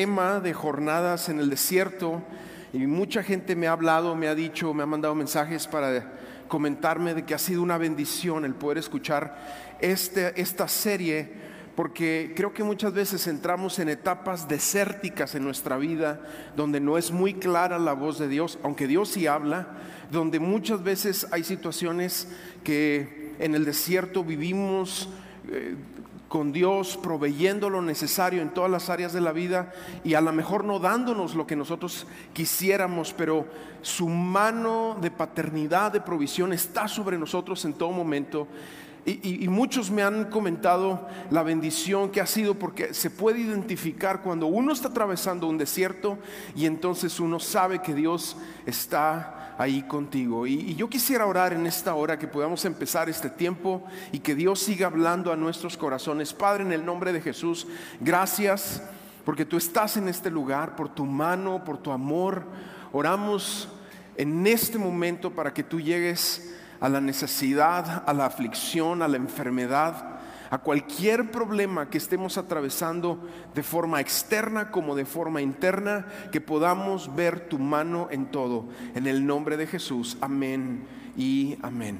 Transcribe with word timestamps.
tema 0.00 0.40
de 0.40 0.54
jornadas 0.54 1.28
en 1.28 1.40
el 1.40 1.50
desierto 1.50 2.22
y 2.72 2.78
mucha 2.86 3.22
gente 3.22 3.54
me 3.54 3.66
ha 3.66 3.72
hablado, 3.72 4.16
me 4.16 4.28
ha 4.28 4.34
dicho, 4.34 4.72
me 4.72 4.82
ha 4.82 4.86
mandado 4.86 5.14
mensajes 5.14 5.66
para 5.66 6.14
comentarme 6.48 7.12
de 7.12 7.26
que 7.26 7.34
ha 7.34 7.38
sido 7.38 7.60
una 7.60 7.76
bendición 7.76 8.46
el 8.46 8.54
poder 8.54 8.78
escuchar 8.78 9.76
este, 9.78 10.40
esta 10.40 10.68
serie, 10.68 11.28
porque 11.76 12.32
creo 12.34 12.54
que 12.54 12.64
muchas 12.64 12.94
veces 12.94 13.26
entramos 13.26 13.78
en 13.78 13.90
etapas 13.90 14.48
desérticas 14.48 15.34
en 15.34 15.44
nuestra 15.44 15.76
vida, 15.76 16.22
donde 16.56 16.80
no 16.80 16.96
es 16.96 17.10
muy 17.10 17.34
clara 17.34 17.78
la 17.78 17.92
voz 17.92 18.18
de 18.18 18.28
Dios, 18.28 18.58
aunque 18.62 18.86
Dios 18.86 19.10
sí 19.10 19.26
habla, 19.26 19.68
donde 20.10 20.40
muchas 20.40 20.82
veces 20.82 21.26
hay 21.30 21.44
situaciones 21.44 22.26
que 22.64 23.34
en 23.38 23.54
el 23.54 23.66
desierto 23.66 24.24
vivimos. 24.24 25.10
Eh, 25.50 25.76
con 26.30 26.52
Dios, 26.52 26.96
proveyendo 26.96 27.68
lo 27.68 27.82
necesario 27.82 28.40
en 28.40 28.50
todas 28.50 28.70
las 28.70 28.88
áreas 28.88 29.12
de 29.12 29.20
la 29.20 29.32
vida 29.32 29.72
y 30.04 30.14
a 30.14 30.20
lo 30.20 30.32
mejor 30.32 30.64
no 30.64 30.78
dándonos 30.78 31.34
lo 31.34 31.44
que 31.44 31.56
nosotros 31.56 32.06
quisiéramos, 32.32 33.12
pero 33.12 33.48
su 33.82 34.08
mano 34.08 34.96
de 35.00 35.10
paternidad, 35.10 35.90
de 35.90 36.00
provisión 36.00 36.52
está 36.52 36.86
sobre 36.86 37.18
nosotros 37.18 37.64
en 37.64 37.72
todo 37.72 37.90
momento. 37.90 38.46
Y, 39.04 39.48
muchos 39.48 39.90
me 39.90 40.04
han 40.04 40.26
comentado 40.26 41.08
la 41.32 41.42
bendición 41.42 42.10
que 42.10 42.20
ha 42.20 42.26
sido 42.26 42.54
porque 42.54 42.94
se 42.94 43.10
puede 43.10 43.40
identificar 43.40 44.22
cuando 44.22 44.46
uno 44.46 44.72
está 44.72 44.86
atravesando 44.86 45.48
un 45.48 45.58
desierto 45.58 46.16
y 46.54 46.66
entonces 46.66 47.18
uno 47.18 47.40
sabe 47.40 47.82
que 47.82 47.92
Dios 47.92 48.36
está 48.66 49.49
ahí 49.60 49.82
contigo. 49.82 50.46
Y, 50.46 50.74
yo 50.74 50.88
quisiera 50.88 51.26
orar 51.26 51.52
en 51.52 51.66
esta 51.66 51.94
hora 51.94 52.18
que 52.18 52.26
podamos 52.26 52.64
empezar 52.64 53.10
este 53.10 53.28
tiempo 53.28 53.84
y 54.10 54.20
que 54.20 54.34
Dios 54.34 54.58
siga 54.58 54.86
hablando 54.86 55.30
a 55.30 55.36
nuestros 55.36 55.76
corazones. 55.76 56.32
Padre, 56.32 56.64
en 56.64 56.72
el 56.72 56.82
nombre 56.82 57.12
de 57.12 57.20
Jesús, 57.20 57.66
gracias 58.00 58.82
porque 59.22 59.44
tú 59.44 59.58
estás 59.58 59.98
en 59.98 60.08
este 60.08 60.30
lugar, 60.30 60.76
por 60.76 60.88
tu 60.88 61.04
mano, 61.04 61.62
por 61.62 61.76
tu 61.76 61.92
amor. 61.92 62.44
Oramos 62.90 63.68
en 64.16 64.46
este 64.46 64.78
momento 64.78 65.30
para 65.30 65.52
que 65.52 65.62
tú 65.62 65.78
llegues 65.78 66.56
a 66.80 66.88
la 66.88 67.02
necesidad, 67.02 68.02
a 68.06 68.14
la 68.14 68.24
aflicción, 68.24 69.02
a 69.02 69.08
la 69.08 69.18
enfermedad 69.18 70.19
a 70.50 70.58
cualquier 70.58 71.30
problema 71.30 71.88
que 71.88 71.98
estemos 71.98 72.36
atravesando 72.36 73.20
de 73.54 73.62
forma 73.62 74.00
externa 74.00 74.70
como 74.70 74.96
de 74.96 75.04
forma 75.04 75.40
interna, 75.40 76.06
que 76.32 76.40
podamos 76.40 77.14
ver 77.14 77.48
tu 77.48 77.58
mano 77.58 78.08
en 78.10 78.26
todo. 78.26 78.68
En 78.94 79.06
el 79.06 79.24
nombre 79.26 79.56
de 79.56 79.66
Jesús, 79.66 80.18
amén 80.20 80.84
y 81.16 81.56
amén. 81.62 81.98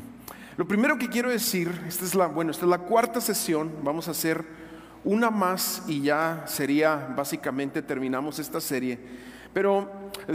Lo 0.56 0.66
primero 0.66 0.98
que 0.98 1.08
quiero 1.08 1.30
decir, 1.30 1.70
esta 1.86 2.04
es 2.04 2.14
la, 2.14 2.26
bueno, 2.26 2.50
esta 2.50 2.66
es 2.66 2.70
la 2.70 2.80
cuarta 2.80 3.20
sesión, 3.20 3.72
vamos 3.82 4.08
a 4.08 4.10
hacer 4.10 4.44
una 5.04 5.30
más 5.30 5.84
y 5.86 6.02
ya 6.02 6.44
sería 6.46 7.14
básicamente 7.16 7.82
terminamos 7.82 8.38
esta 8.38 8.60
serie. 8.60 8.98
Pero 9.54 9.90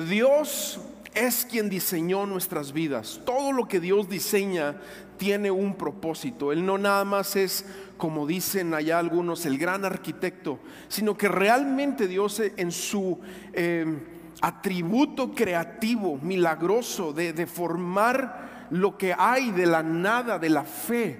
Dios 0.09 0.79
es 1.13 1.45
quien 1.45 1.69
diseñó 1.69 2.25
nuestras 2.25 2.73
vidas. 2.73 3.21
Todo 3.25 3.51
lo 3.51 3.67
que 3.67 3.79
Dios 3.79 4.09
diseña 4.09 4.77
tiene 5.17 5.49
un 5.49 5.75
propósito. 5.75 6.51
Él 6.51 6.65
no 6.65 6.77
nada 6.77 7.05
más 7.05 7.35
es, 7.35 7.65
como 7.97 8.27
dicen 8.27 8.73
allá 8.73 8.99
algunos, 8.99 9.45
el 9.45 9.57
gran 9.57 9.85
arquitecto, 9.85 10.59
sino 10.87 11.17
que 11.17 11.27
realmente 11.27 12.07
Dios 12.07 12.39
en 12.39 12.71
su 12.71 13.19
em, 13.53 13.99
atributo 14.41 15.33
creativo, 15.33 16.17
milagroso, 16.21 17.13
de, 17.13 17.47
formar 17.47 18.67
lo 18.69 18.97
que 18.97 19.15
hay 19.17 19.51
de 19.51 19.65
la 19.65 19.83
nada, 19.83 20.39
de 20.39 20.49
la 20.49 20.63
fe, 20.63 21.19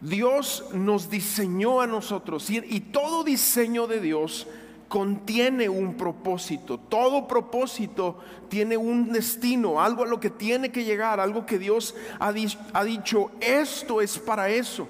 Dios 0.00 0.64
nos 0.74 1.10
diseñó 1.10 1.80
a 1.80 1.86
nosotros 1.86 2.50
y 2.50 2.80
todo 2.80 3.22
diseño 3.22 3.86
de 3.86 4.00
Dios 4.00 4.48
contiene 4.92 5.70
un 5.70 5.94
propósito. 5.94 6.76
Todo 6.76 7.26
propósito 7.26 8.18
tiene 8.50 8.76
un 8.76 9.10
destino, 9.10 9.80
algo 9.80 10.02
a 10.02 10.06
lo 10.06 10.20
que 10.20 10.28
tiene 10.28 10.70
que 10.70 10.84
llegar, 10.84 11.18
algo 11.18 11.46
que 11.46 11.58
Dios 11.58 11.94
ha, 12.18 12.30
dicho, 12.30 13.30
esto 13.40 14.02
es 14.02 14.18
para 14.18 14.50
eso. 14.50 14.86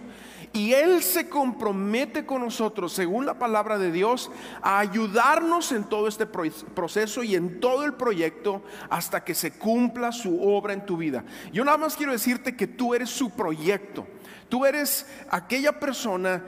Y 0.53 0.75
Él 0.75 1.03
se 1.03 1.29
compromete 1.29 2.27
con 2.27 2.43
nosotros, 2.43 2.93
según 2.93 3.25
la 3.25 3.39
palabra 3.39 3.79
de 3.79 3.91
Dios, 3.91 4.31
a 4.61 4.79
ayudarnos 4.79 5.73
en 5.73 5.85
todo 5.85 6.09
este 6.09 6.27
proceso 6.27 7.23
y 7.23 7.35
en 7.35 7.59
todo 7.59 7.85
el 7.85 7.95
proyecto 7.95 8.63
hasta 8.91 9.25
que 9.25 9.35
se 9.35 9.53
cumpla 9.53 10.13
su 10.13 10.43
obra 10.43 10.75
en 10.75 10.85
tu 10.85 10.99
vida. 10.99 11.25
Yo 11.53 11.65
nada 11.65 11.79
más 11.79 11.97
quiero 11.97 12.13
decirte 12.13 12.55
que 12.55 12.67
tú 12.67 12.95
eres 12.95 13.09
su 13.09 13.31
proyecto. 13.31 14.07
Tú 14.51 14.67
eres 14.67 15.07
aquella 15.31 15.81
persona 15.81 16.45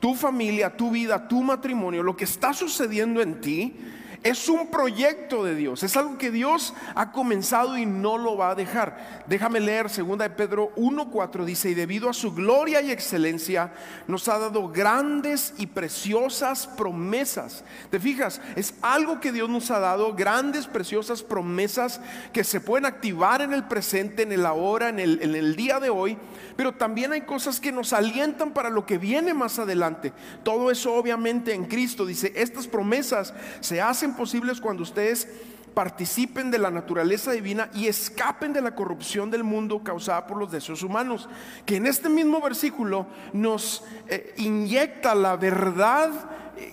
tu 0.00 0.14
familia, 0.14 0.76
tu 0.76 0.90
vida, 0.90 1.26
tu 1.26 1.42
matrimonio, 1.42 2.02
lo 2.02 2.16
que 2.16 2.24
está 2.24 2.52
sucediendo 2.52 3.20
en 3.20 3.40
ti, 3.40 3.76
es 4.22 4.48
un 4.48 4.68
proyecto 4.68 5.44
de 5.44 5.54
Dios, 5.54 5.82
es 5.82 5.96
algo 5.96 6.18
que 6.18 6.30
Dios 6.30 6.74
ha 6.94 7.12
comenzado 7.12 7.78
y 7.78 7.86
no 7.86 8.18
lo 8.18 8.36
va 8.36 8.50
a 8.50 8.54
dejar. 8.54 9.24
Déjame 9.26 9.60
leer 9.60 9.88
2 9.88 10.18
de 10.18 10.30
Pedro 10.30 10.72
1:4 10.76 11.44
dice, 11.44 11.70
"Y 11.70 11.74
debido 11.74 12.08
a 12.08 12.14
su 12.14 12.34
gloria 12.34 12.80
y 12.80 12.90
excelencia 12.90 13.72
nos 14.06 14.28
ha 14.28 14.38
dado 14.38 14.68
grandes 14.68 15.54
y 15.58 15.66
preciosas 15.66 16.66
promesas." 16.66 17.64
¿Te 17.90 18.00
fijas? 18.00 18.40
Es 18.56 18.74
algo 18.82 19.20
que 19.20 19.32
Dios 19.32 19.48
nos 19.48 19.70
ha 19.70 19.78
dado, 19.78 20.14
grandes 20.14 20.66
preciosas 20.66 21.22
promesas 21.22 22.00
que 22.32 22.44
se 22.44 22.60
pueden 22.60 22.86
activar 22.86 23.42
en 23.42 23.52
el 23.52 23.64
presente, 23.64 24.22
en 24.22 24.32
el 24.32 24.46
ahora, 24.46 24.88
en 24.88 24.98
el, 24.98 25.22
en 25.22 25.34
el 25.34 25.54
día 25.54 25.78
de 25.80 25.90
hoy, 25.90 26.16
pero 26.56 26.74
también 26.74 27.12
hay 27.12 27.20
cosas 27.20 27.60
que 27.60 27.70
nos 27.70 27.92
alientan 27.92 28.52
para 28.52 28.70
lo 28.70 28.84
que 28.84 28.98
viene 28.98 29.32
más 29.32 29.58
adelante. 29.58 30.12
Todo 30.42 30.70
eso 30.70 30.94
obviamente 30.94 31.54
en 31.54 31.66
Cristo 31.66 32.04
dice, 32.04 32.32
"Estas 32.34 32.66
promesas 32.66 33.32
se 33.60 33.80
hacen 33.80 34.07
posibles 34.14 34.60
cuando 34.60 34.82
ustedes 34.82 35.28
participen 35.74 36.50
de 36.50 36.58
la 36.58 36.70
naturaleza 36.70 37.30
divina 37.30 37.70
y 37.72 37.86
escapen 37.86 38.52
de 38.52 38.60
la 38.60 38.74
corrupción 38.74 39.30
del 39.30 39.44
mundo 39.44 39.84
causada 39.84 40.26
por 40.26 40.36
los 40.36 40.50
deseos 40.50 40.82
humanos. 40.82 41.28
Que 41.64 41.76
en 41.76 41.86
este 41.86 42.08
mismo 42.08 42.40
versículo 42.40 43.06
nos 43.32 43.84
eh, 44.08 44.34
inyecta 44.38 45.14
la 45.14 45.36
verdad 45.36 46.10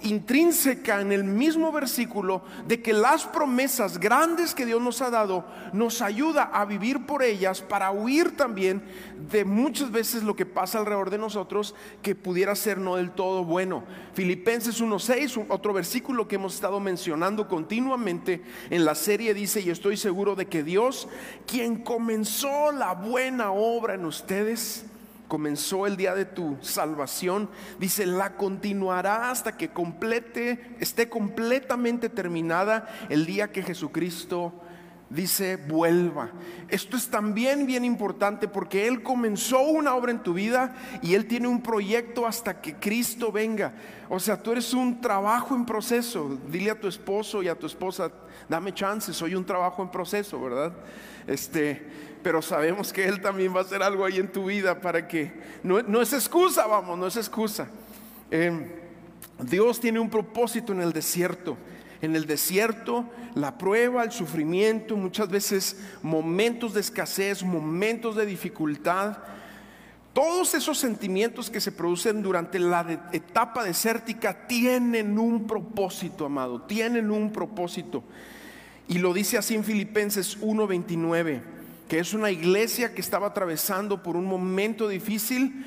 intrínseca 0.03 1.01
en 1.01 1.11
el 1.11 1.23
mismo 1.23 1.71
versículo 1.71 2.43
de 2.67 2.81
que 2.81 2.93
las 2.93 3.25
promesas 3.25 3.99
grandes 3.99 4.53
que 4.53 4.65
Dios 4.65 4.81
nos 4.81 5.01
ha 5.01 5.09
dado 5.09 5.45
nos 5.73 6.01
ayuda 6.01 6.43
a 6.43 6.65
vivir 6.65 7.05
por 7.05 7.23
ellas 7.23 7.61
para 7.61 7.91
huir 7.91 8.35
también 8.35 8.83
de 9.29 9.45
muchas 9.45 9.91
veces 9.91 10.23
lo 10.23 10.35
que 10.35 10.45
pasa 10.45 10.79
alrededor 10.79 11.09
de 11.09 11.17
nosotros 11.17 11.75
que 12.01 12.15
pudiera 12.15 12.55
ser 12.55 12.77
no 12.77 12.95
del 12.95 13.11
todo 13.11 13.43
bueno. 13.43 13.83
Filipenses 14.13 14.81
1.6, 14.81 15.45
otro 15.49 15.73
versículo 15.73 16.27
que 16.27 16.35
hemos 16.35 16.55
estado 16.55 16.79
mencionando 16.79 17.47
continuamente 17.47 18.43
en 18.69 18.85
la 18.85 18.95
serie 18.95 19.33
dice, 19.33 19.61
y 19.61 19.69
estoy 19.69 19.97
seguro 19.97 20.35
de 20.35 20.47
que 20.47 20.63
Dios, 20.63 21.07
quien 21.45 21.77
comenzó 21.83 22.71
la 22.71 22.93
buena 22.93 23.51
obra 23.51 23.95
en 23.95 24.05
ustedes, 24.05 24.85
comenzó 25.27 25.87
el 25.87 25.97
día 25.97 26.15
de 26.15 26.25
tu 26.25 26.57
salvación, 26.61 27.49
dice, 27.79 28.05
la 28.05 28.35
continuará 28.37 29.31
hasta 29.31 29.57
que 29.57 29.69
complete, 29.69 30.75
esté 30.79 31.09
completamente 31.09 32.09
terminada 32.09 32.87
el 33.09 33.25
día 33.25 33.51
que 33.51 33.63
Jesucristo 33.63 34.53
dice, 35.09 35.57
vuelva. 35.57 36.31
Esto 36.67 36.97
es 36.97 37.07
también 37.09 37.65
bien 37.65 37.85
importante 37.85 38.47
porque 38.47 38.87
Él 38.87 39.03
comenzó 39.03 39.61
una 39.61 39.95
obra 39.95 40.11
en 40.11 40.23
tu 40.23 40.33
vida 40.33 40.75
y 41.01 41.13
Él 41.13 41.27
tiene 41.27 41.47
un 41.47 41.61
proyecto 41.61 42.25
hasta 42.25 42.61
que 42.61 42.75
Cristo 42.75 43.31
venga. 43.31 43.73
O 44.09 44.19
sea, 44.19 44.41
tú 44.41 44.51
eres 44.51 44.73
un 44.73 45.01
trabajo 45.01 45.55
en 45.55 45.65
proceso. 45.65 46.37
Dile 46.49 46.71
a 46.71 46.79
tu 46.79 46.87
esposo 46.87 47.43
y 47.43 47.47
a 47.47 47.55
tu 47.57 47.65
esposa, 47.65 48.11
dame 48.49 48.73
chance, 48.73 49.13
soy 49.13 49.35
un 49.35 49.45
trabajo 49.45 49.81
en 49.81 49.89
proceso, 49.89 50.41
¿verdad? 50.41 50.73
Este, 51.27 52.14
pero 52.25 52.41
sabemos 52.41 52.91
que 52.91 53.07
Él 53.07 53.21
también 53.21 53.53
va 53.55 53.59
a 53.59 53.63
hacer 53.63 53.83
algo 53.83 54.03
ahí 54.03 54.17
en 54.17 54.27
tu 54.27 54.45
vida 54.45 54.81
para 54.81 55.07
que, 55.07 55.31
no, 55.61 56.01
es 56.01 56.11
excusa, 56.11 56.65
vamos, 56.65 56.97
no 56.97 57.05
es 57.05 57.17
excusa. 57.17 57.67
Em, 58.31 58.65
Dios 59.43 59.79
tiene 59.79 59.99
un 59.99 60.09
propósito 60.09 60.73
en 60.73 60.81
el 60.81 60.91
desierto. 60.91 61.55
En 62.01 62.15
el 62.15 62.25
desierto, 62.25 63.05
la 63.35 63.59
prueba, 63.59 64.03
el 64.03 64.11
sufrimiento, 64.11 64.97
muchas 64.97 65.29
veces 65.29 65.79
momentos 66.01 66.73
de 66.73 66.81
escasez, 66.81 67.43
momentos 67.43 68.15
de 68.15 68.25
dificultad, 68.25 69.19
todos 70.11 70.55
esos 70.55 70.79
sentimientos 70.79 71.51
que 71.51 71.61
se 71.61 71.71
producen 71.71 72.23
durante 72.23 72.57
la 72.57 73.07
etapa 73.11 73.63
desértica 73.63 74.47
tienen 74.47 75.19
un 75.19 75.45
propósito, 75.45 76.25
amado, 76.25 76.63
tienen 76.63 77.11
un 77.11 77.31
propósito. 77.31 78.03
Y 78.87 78.97
lo 78.97 79.13
dice 79.13 79.37
así 79.37 79.53
en 79.53 79.63
Filipenses 79.63 80.39
1:29 80.41 81.54
que 81.87 81.99
es 81.99 82.13
una 82.13 82.31
iglesia 82.31 82.93
que 82.93 83.01
estaba 83.01 83.27
atravesando 83.27 84.01
por 84.01 84.15
un 84.15 84.25
momento 84.25 84.87
difícil. 84.87 85.65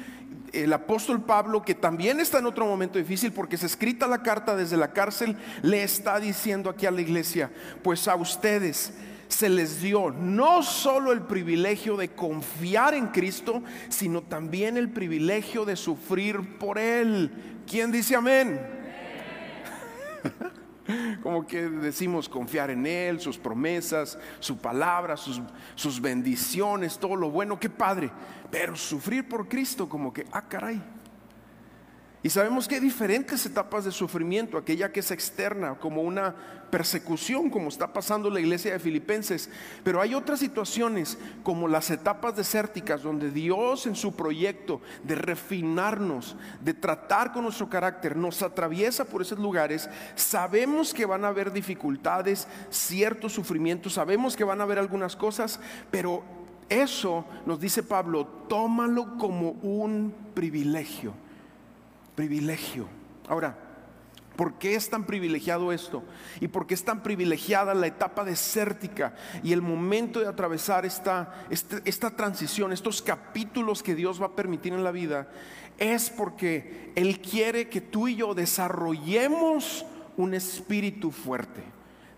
El 0.53 0.73
apóstol 0.73 1.23
Pablo, 1.23 1.63
que 1.63 1.75
también 1.75 2.21
está 2.21 2.39
en 2.39 2.47
otro 2.47 2.67
momento 2.67 2.99
difícil 2.99 3.33
porque 3.33 3.57
se 3.57 3.67
escrita 3.67 4.07
la 4.07 4.23
carta 4.23 4.57
desde 4.57 4.77
la 4.77 4.93
cárcel, 4.93 5.37
le 5.63 5.83
está 5.83 6.19
diciendo 6.19 6.71
aquí 6.71 6.87
a 6.87 6.91
la 6.91 7.03
iglesia, 7.03 7.51
pues 7.83 8.09
a 8.09 8.17
ustedes 8.17 8.93
se 9.29 9.49
les 9.51 9.83
dio 9.83 10.11
no 10.11 10.63
solo 10.63 11.13
el 11.13 11.21
privilegio 11.23 11.97
de 11.97 12.09
confiar 12.09 12.95
en 12.95 13.09
Cristo, 13.09 13.63
sino 13.91 14.23
también 14.23 14.77
el 14.77 14.89
privilegio 14.89 15.65
de 15.65 15.77
sufrir 15.77 16.59
por 16.59 16.79
Él. 16.79 17.31
¿Quién 17.67 17.93
dice 17.93 18.17
amén? 18.17 18.59
Como 21.23 21.47
que 21.47 21.69
decimos 21.69 22.29
confiar 22.29 22.71
en 22.71 22.87
Él, 22.87 23.21
sus 23.21 23.39
promesas, 23.39 24.19
su 24.41 24.59
palabra, 24.59 25.17
sus, 25.17 25.41
sus 25.75 26.01
bendiciones, 26.01 26.99
todo 26.99 27.17
lo 27.17 27.31
bueno, 27.31 27.59
qué 27.59 27.71
padre. 27.71 28.11
Pero 28.51 28.77
sufrir 28.77 29.29
por 29.29 29.49
Cristo 29.49 29.89
como 29.89 30.13
que, 30.13 30.27
ah, 30.33 30.43
caray. 30.49 30.83
Y 32.21 32.31
sabemos 32.31 32.67
que 32.67 32.75
hay 32.75 32.81
diferentes 32.81 33.47
etapas 33.47 33.85
de 33.85 33.93
sufrimiento, 33.93 34.59
aquella 34.59 34.91
que 34.91 35.01
es 35.01 35.13
externa, 35.13 35.77
como 35.77 36.03
una 36.03 36.35
persecución, 36.69 37.49
como 37.49 37.69
está 37.69 37.93
pasando 37.93 38.29
la 38.29 38.41
iglesia 38.41 38.73
de 38.73 38.81
Filipenses, 38.81 39.49
pero 39.85 40.01
hay 40.01 40.15
otras 40.17 40.41
situaciones, 40.41 41.17
como 41.45 41.69
las 41.69 41.91
etapas 41.91 42.35
desérticas, 42.35 43.05
donde 43.05 43.31
Dios 43.31 43.87
en 43.87 43.95
su 43.95 44.17
proyecto 44.17 44.81
de 45.05 45.15
refinarnos, 45.15 46.37
de 46.61 46.75
tratar 46.75 47.33
con 47.33 47.45
nuestro 47.45 47.71
carácter, 47.71 48.17
nos 48.17 48.43
atraviesa 48.43 49.05
por 49.05 49.23
esos 49.23 49.39
lugares. 49.39 49.89
Sabemos 50.17 50.93
que 50.93 51.07
van 51.07 51.25
a 51.25 51.29
haber 51.29 51.53
dificultades, 51.53 52.49
ciertos 52.69 53.33
sufrimientos, 53.33 53.95
sabemos 53.95 54.37
que 54.37 54.45
van 54.45 54.61
a 54.61 54.65
haber 54.65 54.81
algunas 54.81 55.15
cosas, 55.15 55.61
pero 55.93 56.25
eso, 56.69 57.25
nos 57.47 57.61
dice 57.61 57.85
Pablo, 57.85 58.27
tómalo 58.49 59.17
como 59.17 59.53
un 59.63 60.13
privilegio 60.35 61.15
privilegio. 62.19 62.89
Ahora, 63.29 63.57
¿por 64.35 64.55
qué 64.55 64.75
es 64.75 64.91
tan 64.91 65.05
privilegiado 65.05 65.71
esto? 65.71 66.03
¿Y 66.41 66.49
por 66.49 66.67
qué 66.67 66.75
es 66.75 66.85
tan 66.85 67.01
privilegiada 67.05 67.75
la 67.75 67.87
etapa 67.87 68.25
desértica 68.25 69.15
y 69.45 69.53
el 69.53 69.63
momento 69.63 70.19
de 70.19 70.27
atravesar 70.27 70.85
esta, 70.85 71.47
esta, 71.49 71.81
esta 71.85 72.11
transición, 72.17 72.73
estos 72.73 73.03
capítulos 73.03 73.85
que 73.85 73.95
Dios 73.95 74.21
va 74.21 74.27
a 74.27 74.35
permitir 74.35 74.73
en 74.73 74.83
la 74.83 74.91
vida? 74.91 75.29
Es 75.79 76.11
porque 76.11 76.91
Él 76.97 77.21
quiere 77.21 77.69
que 77.69 77.81
tú 77.81 78.09
y 78.09 78.17
yo 78.17 78.35
desarrollemos 78.35 79.87
un 80.17 80.35
espíritu 80.35 81.13
fuerte 81.13 81.63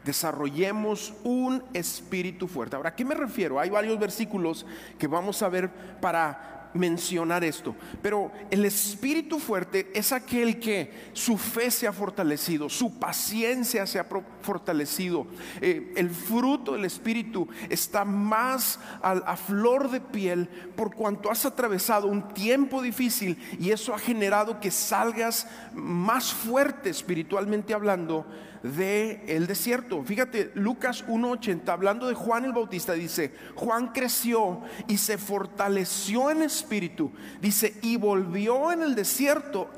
desarrollemos 0.02 1.12
un 1.24 1.62
espíritu 1.74 2.48
fuerte. 2.48 2.74
Ahora, 2.74 2.88
¿a 2.88 2.96
qué 2.96 3.04
me 3.04 3.14
refiero? 3.14 3.60
Hay 3.60 3.68
varios 3.68 3.98
versículos 3.98 4.64
que 4.98 5.06
vamos 5.06 5.42
a 5.42 5.50
ver 5.50 5.70
para 6.00 6.59
mencionar 6.74 7.44
esto, 7.44 7.74
pero 8.02 8.30
el 8.50 8.64
espíritu 8.64 9.38
fuerte 9.38 9.90
es 9.94 10.12
aquel 10.12 10.58
que 10.58 11.10
su 11.12 11.36
fe 11.36 11.70
se 11.70 11.86
ha 11.86 11.92
fortalecido, 11.92 12.68
su 12.68 12.98
paciencia 12.98 13.86
se 13.86 13.98
ha 13.98 14.06
fortalecido, 14.42 15.26
eh, 15.60 15.92
el 15.96 16.10
fruto 16.10 16.72
del 16.72 16.84
espíritu 16.84 17.48
está 17.68 18.04
más 18.04 18.78
a, 19.02 19.36
flor 19.36 19.90
de 19.90 20.00
piel 20.00 20.48
por 20.76 20.94
cuanto 20.94 21.30
has 21.30 21.44
atravesado 21.44 22.06
un 22.06 22.28
tiempo 22.34 22.82
difícil 22.82 23.38
y 23.58 23.70
eso 23.70 23.94
ha 23.94 23.98
generado 23.98 24.60
que 24.60 24.70
salgas 24.70 25.46
más 25.74 26.32
fuerte 26.32 26.90
espiritualmente 26.90 27.74
hablando 27.74 28.26
de 28.62 29.22
el 29.26 29.46
desierto. 29.46 30.02
Fíjate, 30.02 30.50
Lucas 30.54 31.04
1:80, 31.08 31.72
hablando 31.72 32.06
de 32.08 32.14
Juan 32.14 32.44
el 32.44 32.52
Bautista, 32.52 32.92
dice, 32.92 33.32
Juan 33.54 33.88
creció 33.88 34.62
y 34.88 34.98
se 34.98 35.18
fortaleció 35.18 36.30
en 36.30 36.42
espíritu, 36.42 37.12
dice, 37.40 37.74
y 37.82 37.96
volvió 37.96 38.72
en 38.72 38.82
el 38.82 38.94
desierto 38.94 39.70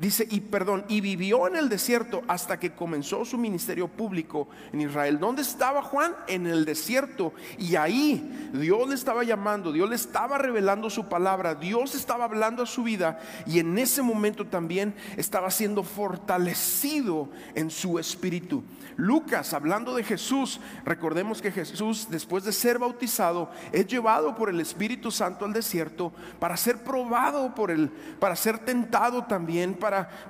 Dice, 0.00 0.28
y 0.30 0.40
perdón, 0.40 0.84
y 0.88 1.00
vivió 1.00 1.48
en 1.48 1.56
el 1.56 1.68
desierto 1.68 2.22
hasta 2.28 2.60
que 2.60 2.72
comenzó 2.72 3.24
su 3.24 3.36
ministerio 3.36 3.88
público 3.88 4.48
en 4.72 4.82
Israel. 4.82 5.18
¿Dónde 5.18 5.42
estaba 5.42 5.82
Juan? 5.82 6.14
En 6.28 6.46
el 6.46 6.64
desierto. 6.64 7.32
Y 7.58 7.74
ahí 7.74 8.50
Dios 8.52 8.88
le 8.88 8.94
estaba 8.94 9.24
llamando, 9.24 9.72
Dios 9.72 9.90
le 9.90 9.96
estaba 9.96 10.38
revelando 10.38 10.88
su 10.88 11.08
palabra, 11.08 11.56
Dios 11.56 11.96
estaba 11.96 12.24
hablando 12.24 12.62
a 12.62 12.66
su 12.66 12.84
vida 12.84 13.18
y 13.44 13.58
en 13.58 13.76
ese 13.76 14.00
momento 14.02 14.46
también 14.46 14.94
estaba 15.16 15.50
siendo 15.50 15.82
fortalecido 15.82 17.28
en 17.56 17.68
su 17.70 17.98
espíritu. 17.98 18.62
Lucas, 18.96 19.54
hablando 19.54 19.94
de 19.94 20.02
Jesús, 20.02 20.60
recordemos 20.84 21.40
que 21.40 21.52
Jesús, 21.52 22.08
después 22.10 22.42
de 22.42 22.52
ser 22.52 22.80
bautizado, 22.80 23.48
es 23.70 23.86
llevado 23.86 24.34
por 24.34 24.50
el 24.50 24.60
Espíritu 24.60 25.12
Santo 25.12 25.44
al 25.44 25.52
desierto 25.52 26.12
para 26.40 26.56
ser 26.56 26.82
probado 26.82 27.54
por 27.54 27.70
él, 27.70 27.92
para 28.18 28.34
ser 28.34 28.58
tentado 28.58 29.24
también, 29.24 29.74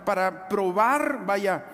para 0.04 0.48
probar, 0.48 1.24
vaya, 1.24 1.64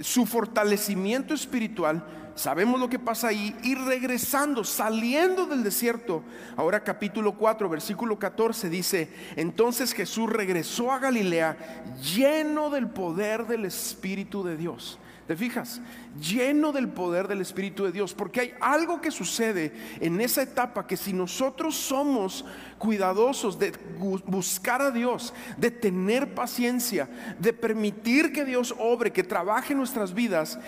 su 0.00 0.26
fortalecimiento 0.26 1.34
espiritual. 1.34 2.02
Sabemos 2.36 2.78
lo 2.78 2.90
que 2.90 2.98
pasa 2.98 3.28
ahí. 3.28 3.56
Y 3.62 3.74
regresando, 3.74 4.62
saliendo 4.62 5.46
del 5.46 5.64
desierto. 5.64 6.22
Ahora 6.54 6.84
capítulo 6.84 7.32
4, 7.32 7.68
versículo 7.68 8.18
14 8.18 8.68
dice, 8.68 9.08
entonces 9.36 9.92
Jesús 9.92 10.30
regresó 10.30 10.92
a 10.92 10.98
Galilea 10.98 11.56
lleno 12.00 12.68
del 12.68 12.88
poder 12.88 13.46
del 13.46 13.64
Espíritu 13.64 14.44
de 14.44 14.56
Dios. 14.56 14.98
¿Te 15.26 15.34
fijas? 15.34 15.80
Lleno 16.20 16.70
del 16.70 16.88
poder 16.88 17.26
del 17.26 17.40
Espíritu 17.40 17.84
de 17.84 17.90
Dios. 17.90 18.14
Porque 18.14 18.40
hay 18.40 18.54
algo 18.60 19.00
que 19.00 19.10
sucede 19.10 19.72
en 20.00 20.20
esa 20.20 20.42
etapa 20.42 20.86
que 20.86 20.96
si 20.96 21.12
nosotros 21.12 21.74
somos 21.74 22.44
cuidadosos 22.78 23.58
de 23.58 23.72
buscar 23.98 24.82
a 24.82 24.92
Dios, 24.92 25.34
de 25.56 25.72
tener 25.72 26.34
paciencia, 26.34 27.08
de 27.40 27.52
permitir 27.52 28.32
que 28.32 28.44
Dios 28.44 28.72
obre, 28.78 29.12
que 29.12 29.24
trabaje 29.24 29.72
en 29.72 29.78
nuestras 29.78 30.14
vidas, 30.14 30.60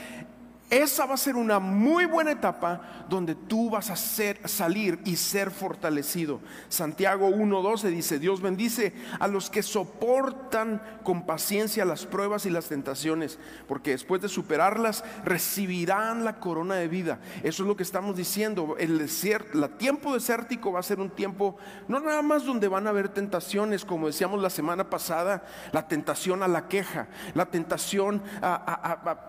esa 0.70 1.06
va 1.06 1.14
a 1.14 1.18
ser 1.18 1.36
una 1.36 1.58
muy 1.58 2.04
buena 2.04 2.32
etapa 2.32 3.06
donde 3.08 3.34
tú 3.34 3.70
vas 3.70 3.88
a 3.88 3.96
ser, 3.96 4.46
salir 4.46 5.00
y 5.06 5.16
ser 5.16 5.50
fortalecido. 5.50 6.40
Santiago 6.68 7.30
1.12 7.30 7.88
dice, 7.88 8.18
Dios 8.18 8.42
bendice 8.42 8.92
a 9.18 9.28
los 9.28 9.48
que 9.48 9.62
soportan 9.62 10.82
con 11.04 11.24
paciencia 11.24 11.86
las 11.86 12.04
pruebas 12.04 12.44
y 12.44 12.50
las 12.50 12.66
tentaciones, 12.66 13.38
porque 13.66 13.92
después 13.92 14.20
de 14.20 14.28
superarlas 14.28 15.04
recibirán 15.24 16.24
la 16.24 16.38
corona 16.38 16.74
de 16.74 16.88
vida. 16.88 17.20
Eso 17.42 17.62
es 17.62 17.68
lo 17.68 17.76
que 17.76 17.82
estamos 17.82 18.14
diciendo. 18.14 18.76
El 18.78 18.98
desierto, 18.98 19.58
el 19.58 19.70
tiempo 19.78 20.12
desértico 20.12 20.72
va 20.72 20.80
a 20.80 20.82
ser 20.82 21.00
un 21.00 21.10
tiempo 21.10 21.56
no 21.88 21.98
nada 21.98 22.20
más 22.20 22.44
donde 22.44 22.68
van 22.68 22.86
a 22.86 22.90
haber 22.90 23.08
tentaciones, 23.08 23.86
como 23.86 24.08
decíamos 24.08 24.42
la 24.42 24.50
semana 24.50 24.90
pasada, 24.90 25.46
la 25.72 25.88
tentación 25.88 26.42
a 26.42 26.48
la 26.48 26.68
queja, 26.68 27.08
la 27.34 27.46
tentación 27.46 28.22
a 28.42 29.24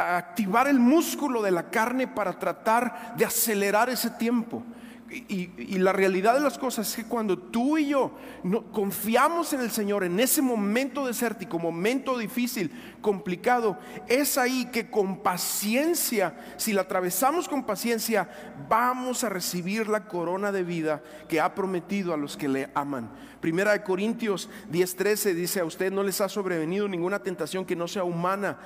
activar 0.00 0.68
el 0.68 0.78
músculo 0.78 1.42
de 1.42 1.50
la 1.50 1.70
carne 1.70 2.06
para 2.06 2.38
tratar 2.38 3.14
de 3.16 3.24
acelerar 3.24 3.90
ese 3.90 4.10
tiempo. 4.10 4.62
Y, 5.10 5.78
la 5.78 5.92
realidad 5.92 6.34
de 6.34 6.40
las 6.40 6.56
cosas 6.56 6.88
es 6.88 6.94
que 6.94 7.04
cuando 7.04 7.36
tú 7.36 7.76
y 7.76 7.88
yo 7.88 8.12
no, 8.44 8.70
confiamos 8.70 9.52
en 9.52 9.60
el 9.60 9.72
Señor 9.72 10.04
en 10.04 10.20
ese 10.20 10.40
momento 10.40 11.04
desértico, 11.04 11.58
momento 11.58 12.16
difícil, 12.16 12.70
complicado, 13.00 13.76
es 14.06 14.38
ahí 14.38 14.66
que 14.66 14.88
con 14.88 15.18
paciencia, 15.18 16.38
si 16.56 16.72
la 16.72 16.82
atravesamos 16.82 17.48
con 17.48 17.64
paciencia, 17.64 18.28
vamos 18.68 19.24
a 19.24 19.30
recibir 19.30 19.88
la 19.88 20.06
corona 20.06 20.52
de 20.52 20.62
vida 20.62 21.02
que 21.28 21.40
ha 21.40 21.56
prometido 21.56 22.14
a 22.14 22.16
los 22.16 22.36
que 22.36 22.48
le 22.48 22.70
aman. 22.74 23.10
Primera 23.40 23.72
de 23.72 23.82
Corintios 23.82 24.48
10:13 24.70 25.34
dice, 25.34 25.58
a 25.58 25.64
usted 25.64 25.90
no 25.90 26.04
les 26.04 26.20
ha 26.20 26.28
sobrevenido 26.28 26.86
ninguna 26.86 27.18
tentación 27.18 27.64
que 27.64 27.74
no 27.74 27.88
sea 27.88 28.04
humana, 28.04 28.58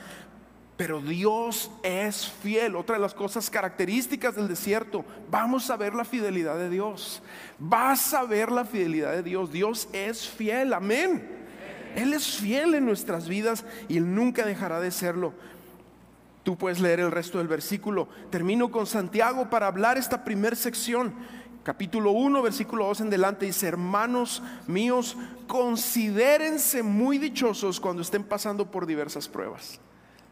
pero 0.76 1.00
Dios 1.00 1.70
es 1.82 2.28
fiel. 2.42 2.74
Otra 2.74 2.96
de 2.96 3.02
las 3.02 3.14
cosas 3.14 3.48
características 3.48 4.34
del 4.34 4.48
desierto, 4.48 5.04
vamos 5.30 5.70
a 5.70 5.76
ver 5.76 5.94
la 5.94 6.04
fidelidad 6.04 6.56
de 6.56 6.68
Dios. 6.68 7.22
Vas 7.58 8.12
a 8.12 8.24
ver 8.24 8.50
la 8.50 8.64
fidelidad 8.64 9.12
de 9.12 9.22
Dios. 9.22 9.52
Dios 9.52 9.88
es 9.92 10.28
fiel, 10.28 10.72
amén. 10.72 11.28
Él 11.94 12.12
es 12.12 12.38
fiel 12.38 12.74
en 12.74 12.86
nuestras 12.86 13.28
vidas 13.28 13.64
y 13.88 13.98
Él 13.98 14.14
nunca 14.14 14.44
dejará 14.44 14.80
de 14.80 14.90
serlo. 14.90 15.32
Tú 16.42 16.58
puedes 16.58 16.80
leer 16.80 16.98
el 17.00 17.12
resto 17.12 17.38
del 17.38 17.48
versículo. 17.48 18.08
Termino 18.30 18.70
con 18.70 18.86
Santiago 18.86 19.48
para 19.48 19.68
hablar 19.68 19.96
esta 19.96 20.24
primera 20.24 20.56
sección. 20.56 21.14
Capítulo 21.62 22.10
1, 22.10 22.42
versículo 22.42 22.86
2 22.88 23.02
en 23.02 23.10
delante 23.10 23.46
dice, 23.46 23.68
hermanos 23.68 24.42
míos, 24.66 25.16
considérense 25.46 26.82
muy 26.82 27.16
dichosos 27.16 27.80
cuando 27.80 28.02
estén 28.02 28.24
pasando 28.24 28.70
por 28.70 28.84
diversas 28.86 29.28
pruebas 29.28 29.80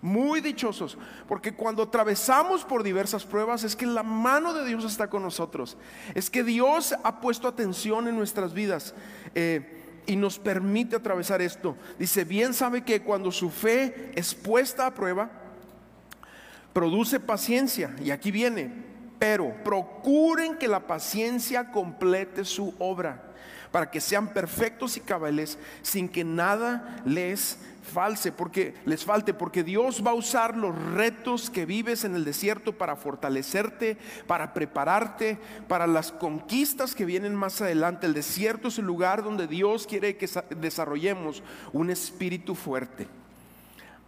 muy 0.03 0.41
dichosos, 0.41 0.99
porque 1.29 1.55
cuando 1.55 1.85
atravesamos 1.85 2.65
por 2.65 2.83
diversas 2.83 3.25
pruebas 3.25 3.63
es 3.63 3.77
que 3.77 3.87
la 3.87 4.03
mano 4.03 4.53
de 4.53 4.67
Dios 4.67 4.85
está 4.85 5.09
con 5.09 5.23
nosotros, 5.23 5.79
es 6.15 6.29
que 6.29 6.43
Dios 6.43 6.95
ha 7.05 7.21
puesto 7.21 7.47
atención 7.47 8.09
en 8.09 8.17
nuestras 8.17 8.53
vidas 8.53 8.95
eh, 9.37 10.03
y 10.05 10.17
nos 10.17 10.41
permite 10.41 10.97
atravesar 10.97 11.41
esto. 11.41 11.77
Dice, 12.01 12.25
bien 12.25 12.53
sabe 12.53 12.83
que 12.83 13.03
cuando 13.03 13.31
su 13.31 13.49
fe 13.49 14.11
es 14.17 14.35
puesta 14.35 14.89
a 14.89 14.95
prueba, 14.95 15.31
produce 16.73 17.21
paciencia, 17.21 17.95
y 18.03 18.11
aquí 18.11 18.33
viene, 18.33 18.73
pero 19.21 19.55
procuren 19.63 20.59
que 20.59 20.67
la 20.67 20.89
paciencia 20.89 21.71
complete 21.71 22.45
su 22.45 22.75
obra, 22.81 23.32
para 23.73 23.91
que 23.91 24.01
sean 24.01 24.29
perfectos 24.29 24.97
y 24.97 25.01
cabales 25.01 25.59
sin 25.83 26.09
que 26.09 26.23
nada 26.23 27.03
les 27.05 27.59
false, 27.83 28.31
porque 28.31 28.75
les 28.85 29.05
falte, 29.05 29.35
porque 29.35 29.65
Dios 29.65 30.03
va 30.07 30.13
a 30.13 30.15
usar 30.15 30.57
los 30.57 30.77
retos 30.95 31.51
que 31.51 31.67
vives 31.67 32.05
en 32.05 32.15
el 32.15 32.25
desierto 32.25 32.73
para 32.73 32.97
fortalecerte, 32.97 33.97
para 34.27 34.55
prepararte, 34.55 35.39
para 35.69 35.87
las 35.87 36.13
conquistas 36.13 36.95
que 36.95 37.05
vienen 37.05 37.35
más 37.35 37.61
adelante. 37.61 38.07
El 38.07 38.15
desierto 38.15 38.69
es 38.69 38.79
el 38.79 38.85
lugar 38.85 39.25
donde 39.25 39.49
Dios 39.49 39.87
quiere 39.87 40.17
que 40.17 40.29
desarrollemos 40.57 41.43
un 41.73 41.91
espíritu 41.91 42.55
fuerte. 42.55 43.09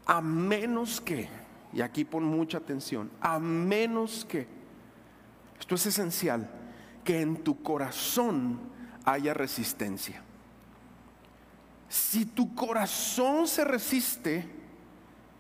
A 0.07 0.21
menos 0.21 1.01
que, 1.01 1.29
y 1.73 1.81
aquí 1.81 2.05
pon 2.05 2.25
mucha 2.25 2.59
atención, 2.59 3.11
a 3.21 3.39
menos 3.39 4.25
que, 4.25 4.47
esto 5.59 5.75
es 5.75 5.87
esencial, 5.87 6.49
que 7.03 7.21
en 7.21 7.43
tu 7.43 7.63
corazón 7.63 8.74
haya 9.05 9.35
resistencia. 9.35 10.23
Si 11.89 12.27
tu 12.27 12.55
corazón 12.55 13.47
se 13.47 13.65
resiste, 13.65 14.49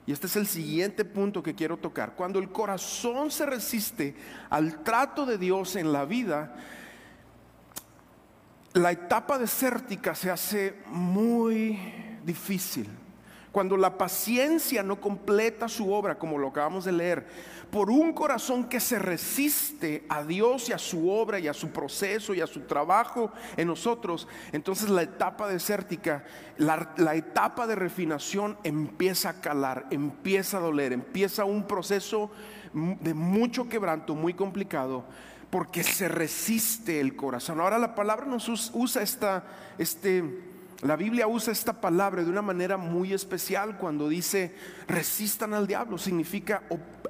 y 0.07 0.13
este 0.13 0.27
es 0.27 0.37
el 0.37 0.47
siguiente 0.47 1.05
punto 1.05 1.43
que 1.43 1.55
quiero 1.55 1.77
tocar, 1.77 2.15
cuando 2.15 2.39
el 2.39 2.51
corazón 2.51 3.31
se 3.31 3.47
resiste 3.47 4.15
al 4.51 4.83
trato 4.83 5.27
de 5.27 5.39
Dios 5.39 5.77
en 5.77 5.93
la 5.93 6.05
vida, 6.05 6.55
la 8.75 8.93
etapa 8.93 9.39
desértica 9.39 10.15
se 10.15 10.31
hace 10.31 10.83
muy 10.87 11.79
difícil. 12.25 12.89
Cuando 13.55 13.77
la 13.77 13.97
paciencia 13.97 14.83
no 14.83 15.01
completa 15.01 15.69
su 15.69 15.93
obra, 15.93 16.19
como 16.19 16.39
lo 16.39 16.49
acabamos 16.49 16.85
de 16.85 16.91
leer, 16.91 17.25
por 17.71 17.89
un 17.89 18.13
corazón 18.13 18.65
que 18.65 18.81
se 18.81 18.99
resiste 18.99 20.05
a 20.09 20.25
Dios 20.25 20.69
y 20.69 20.73
a 20.73 20.79
su 20.79 21.09
obra 21.09 21.39
y 21.39 21.47
a 21.47 21.55
su 21.55 21.71
proceso 21.71 22.35
y 22.35 22.41
a 22.41 22.49
su 22.49 22.63
trabajo 22.63 23.31
en 23.57 23.69
nosotros, 23.69 24.27
entonces 24.51 24.91
la 24.91 25.03
etapa 25.03 25.47
desértica, 25.47 26.25
la, 26.57 26.95
la 26.97 27.15
etapa 27.15 27.69
de 27.69 27.77
refinación 27.77 28.59
empieza 28.65 29.29
a 29.29 29.41
calar, 29.41 29.87
empieza 29.93 30.57
a 30.57 30.61
doler, 30.61 30.93
empieza 30.93 31.45
un 31.45 31.69
proceso 31.69 32.33
de 32.73 33.15
mucho 33.15 33.69
quebranto, 33.69 34.17
muy 34.17 34.35
complicado, 34.35 35.05
porque 35.51 35.85
se 35.85 36.09
resiste 36.09 36.99
el 36.99 37.15
corazón. 37.15 37.61
Ahora 37.61 37.79
la 37.79 37.95
palabra 37.95 38.27
nos 38.27 38.49
usa 38.75 39.01
esta, 39.01 39.45
este, 39.79 40.25
la 40.85 40.97
Biblia 40.97 41.27
usa 41.27 41.51
esta 41.51 41.81
palabra 41.81 42.23
de 42.23 42.31
una 42.31 42.43
manera 42.43 42.77
muy 42.77 43.15
especial 43.15 43.79
cuando 43.79 44.07
dice 44.07 44.55
resistan 44.87 45.55
al 45.55 45.67
diablo, 45.67 45.97
significa 45.97 46.63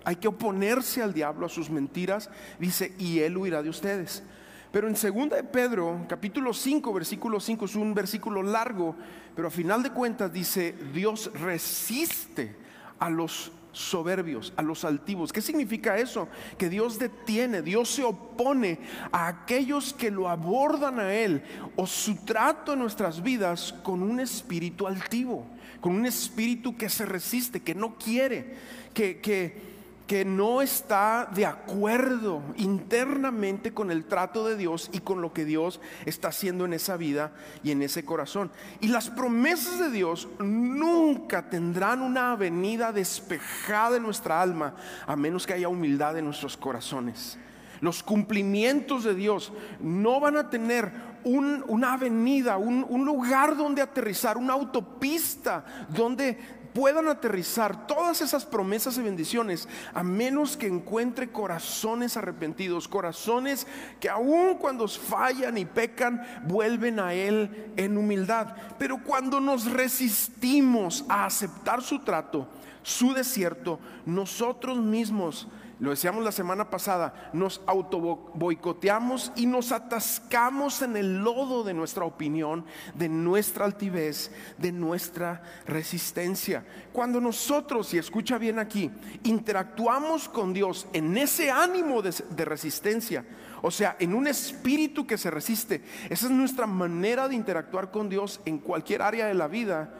hay 0.04 0.16
que 0.16 0.28
oponerse 0.28 1.02
al 1.02 1.12
diablo, 1.12 1.46
a 1.46 1.48
sus 1.48 1.70
mentiras, 1.70 2.30
dice, 2.60 2.94
y 2.98 3.18
él 3.18 3.36
huirá 3.36 3.64
de 3.64 3.70
ustedes. 3.70 4.22
Pero 4.70 4.86
en 4.86 4.94
2 4.94 5.30
de 5.30 5.42
Pedro, 5.42 6.06
capítulo 6.08 6.54
5, 6.54 6.92
versículo 6.92 7.40
5, 7.40 7.64
es 7.64 7.74
un 7.74 7.94
versículo 7.94 8.44
largo, 8.44 8.94
pero 9.34 9.48
a 9.48 9.50
final 9.50 9.82
de 9.82 9.90
cuentas 9.90 10.32
dice, 10.32 10.76
Dios 10.92 11.32
resiste 11.34 12.54
a 13.00 13.10
los 13.10 13.50
soberbios, 13.74 14.52
a 14.56 14.62
los 14.62 14.84
altivos. 14.84 15.32
¿Qué 15.32 15.42
significa 15.42 15.98
eso? 15.98 16.28
Que 16.56 16.70
Dios 16.70 16.98
detiene, 16.98 17.60
Dios 17.60 17.90
se 17.90 18.04
opone 18.04 18.78
a 19.12 19.28
aquellos 19.28 19.92
que 19.92 20.10
lo 20.10 20.28
abordan 20.28 21.00
a 21.00 21.12
Él 21.12 21.42
o 21.76 21.86
su 21.86 22.24
trato 22.24 22.72
en 22.72 22.78
nuestras 22.78 23.22
vidas 23.22 23.74
con 23.82 24.02
un 24.02 24.20
espíritu 24.20 24.86
altivo, 24.86 25.46
con 25.80 25.94
un 25.94 26.06
espíritu 26.06 26.76
que 26.76 26.88
se 26.88 27.04
resiste, 27.04 27.60
que 27.60 27.74
no 27.74 27.98
quiere, 27.98 28.54
que, 28.94 29.20
que 29.20 29.73
que 30.06 30.24
no 30.24 30.60
está 30.60 31.30
de 31.34 31.46
acuerdo 31.46 32.42
internamente 32.56 33.72
con 33.72 33.90
el 33.90 34.04
trato 34.04 34.46
de 34.46 34.56
Dios 34.56 34.90
y 34.92 35.00
con 35.00 35.22
lo 35.22 35.32
que 35.32 35.46
Dios 35.46 35.80
está 36.04 36.28
haciendo 36.28 36.66
en 36.66 36.74
esa 36.74 36.96
vida 36.96 37.32
y 37.62 37.70
en 37.70 37.80
ese 37.80 38.04
corazón. 38.04 38.50
Y 38.80 38.88
las 38.88 39.08
promesas 39.08 39.78
de 39.78 39.90
Dios 39.90 40.28
nunca 40.38 41.48
tendrán 41.48 42.02
una 42.02 42.32
avenida 42.32 42.92
despejada 42.92 43.96
en 43.96 44.02
nuestra 44.02 44.42
alma 44.42 44.74
a 45.06 45.16
menos 45.16 45.46
que 45.46 45.54
haya 45.54 45.68
humildad 45.68 46.18
en 46.18 46.26
nuestros 46.26 46.56
corazones. 46.56 47.38
Los 47.80 48.02
cumplimientos 48.02 49.04
de 49.04 49.14
Dios 49.14 49.52
no 49.80 50.20
van 50.20 50.36
a 50.36 50.50
tener 50.50 50.92
una 51.24 51.94
avenida, 51.94 52.58
un, 52.58 52.84
un 52.88 53.06
lugar 53.06 53.56
donde 53.56 53.80
aterrizar, 53.80 54.36
una 54.36 54.52
autopista 54.52 55.64
donde 55.88 56.63
puedan 56.74 57.08
aterrizar 57.08 57.86
todas 57.86 58.20
esas 58.20 58.44
promesas 58.44 58.98
y 58.98 59.02
bendiciones 59.02 59.68
a 59.94 60.02
menos 60.02 60.56
que 60.56 60.66
encuentre 60.66 61.30
corazones 61.30 62.16
arrepentidos, 62.16 62.88
corazones 62.88 63.66
que 64.00 64.10
aun 64.10 64.56
cuando 64.58 64.86
fallan 64.88 65.56
y 65.56 65.64
pecan, 65.64 66.22
vuelven 66.46 66.98
a 66.98 67.14
Él 67.14 67.72
en 67.76 67.96
humildad. 67.96 68.56
Pero 68.78 69.02
cuando 69.02 69.40
nos 69.40 69.70
resistimos 69.70 71.04
a 71.08 71.24
aceptar 71.24 71.80
su 71.80 72.00
trato, 72.00 72.48
su 72.84 73.12
desierto, 73.12 73.80
nosotros 74.06 74.78
mismos 74.78 75.48
lo 75.80 75.90
decíamos 75.90 76.24
la 76.24 76.32
semana 76.32 76.70
pasada, 76.70 77.30
nos 77.32 77.60
auto 77.66 77.98
boicoteamos 78.34 79.32
y 79.34 79.46
nos 79.46 79.72
atascamos 79.72 80.82
en 80.82 80.96
el 80.96 81.22
lodo 81.22 81.64
de 81.64 81.74
nuestra 81.74 82.04
opinión, 82.04 82.64
de 82.94 83.08
nuestra 83.08 83.64
altivez, 83.64 84.30
de 84.56 84.70
nuestra 84.70 85.42
resistencia. 85.66 86.64
Cuando 86.92 87.20
nosotros, 87.20 87.92
y 87.92 87.98
escucha 87.98 88.38
bien 88.38 88.58
aquí, 88.58 88.90
interactuamos 89.24 90.28
con 90.28 90.52
Dios 90.52 90.86
en 90.92 91.18
ese 91.18 91.50
ánimo 91.50 92.02
de, 92.02 92.14
de 92.30 92.44
resistencia, 92.44 93.24
o 93.60 93.70
sea, 93.70 93.96
en 93.98 94.14
un 94.14 94.28
espíritu 94.28 95.06
que 95.06 95.18
se 95.18 95.30
resiste, 95.30 95.82
esa 96.08 96.26
es 96.26 96.30
nuestra 96.30 96.66
manera 96.66 97.28
de 97.28 97.34
interactuar 97.34 97.90
con 97.90 98.08
Dios 98.08 98.40
en 98.44 98.58
cualquier 98.58 99.02
área 99.02 99.26
de 99.26 99.34
la 99.34 99.48
vida. 99.48 99.92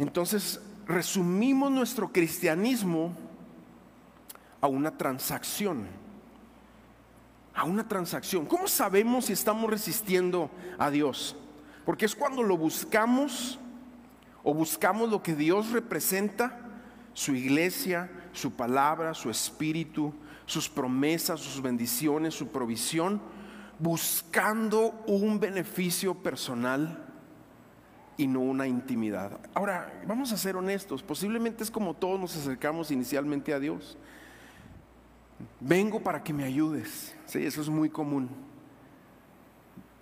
Entonces, 0.00 0.58
resumimos 0.86 1.70
nuestro 1.70 2.10
cristianismo 2.10 3.14
a 4.58 4.66
una 4.66 4.96
transacción. 4.96 5.86
A 7.54 7.64
una 7.64 7.86
transacción. 7.86 8.46
¿Cómo 8.46 8.66
sabemos 8.66 9.26
si 9.26 9.34
estamos 9.34 9.68
resistiendo 9.68 10.50
a 10.78 10.90
Dios? 10.90 11.36
Porque 11.84 12.06
es 12.06 12.14
cuando 12.14 12.42
lo 12.42 12.56
buscamos 12.56 13.58
o 14.42 14.54
buscamos 14.54 15.10
lo 15.10 15.22
que 15.22 15.36
Dios 15.36 15.70
representa, 15.70 16.58
su 17.12 17.34
iglesia, 17.34 18.10
su 18.32 18.52
palabra, 18.52 19.12
su 19.12 19.28
espíritu, 19.28 20.14
sus 20.46 20.66
promesas, 20.70 21.40
sus 21.40 21.60
bendiciones, 21.60 22.32
su 22.32 22.48
provisión, 22.48 23.20
buscando 23.78 24.94
un 25.06 25.38
beneficio 25.38 26.14
personal 26.14 27.09
y 28.20 28.26
no 28.26 28.40
una 28.40 28.66
intimidad. 28.66 29.38
Ahora, 29.54 30.02
vamos 30.06 30.32
a 30.32 30.36
ser 30.36 30.56
honestos, 30.56 31.02
posiblemente 31.02 31.64
es 31.64 31.70
como 31.70 31.94
todos 31.94 32.20
nos 32.20 32.36
acercamos 32.36 32.90
inicialmente 32.90 33.52
a 33.52 33.58
Dios 33.58 33.96
vengo 35.60 36.00
para 36.00 36.22
que 36.22 36.32
me 36.32 36.44
ayudes. 36.44 37.14
Sí, 37.26 37.44
eso 37.44 37.60
es 37.60 37.68
muy 37.68 37.90
común. 37.90 38.28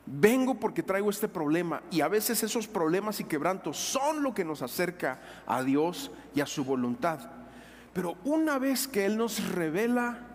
Vengo 0.06 0.54
porque 0.54 0.82
traigo 0.82 1.10
este 1.10 1.28
problema 1.28 1.82
y 1.90 2.00
a 2.00 2.08
veces 2.08 2.42
esos 2.42 2.66
problemas 2.66 3.20
y 3.20 3.25
quebrantos 3.25 3.76
son 3.76 4.22
lo 4.22 4.32
que 4.32 4.44
nos 4.44 4.62
acerca 4.62 5.20
a 5.46 5.62
Dios 5.62 6.10
y 6.34 6.40
a 6.40 6.46
su 6.46 6.64
voluntad. 6.64 7.20
Pero 7.92 8.16
una 8.25 8.58
vez 8.58 8.88
que 8.88 9.04
Él 9.04 9.18
nos 9.18 9.46
revela 9.52 10.26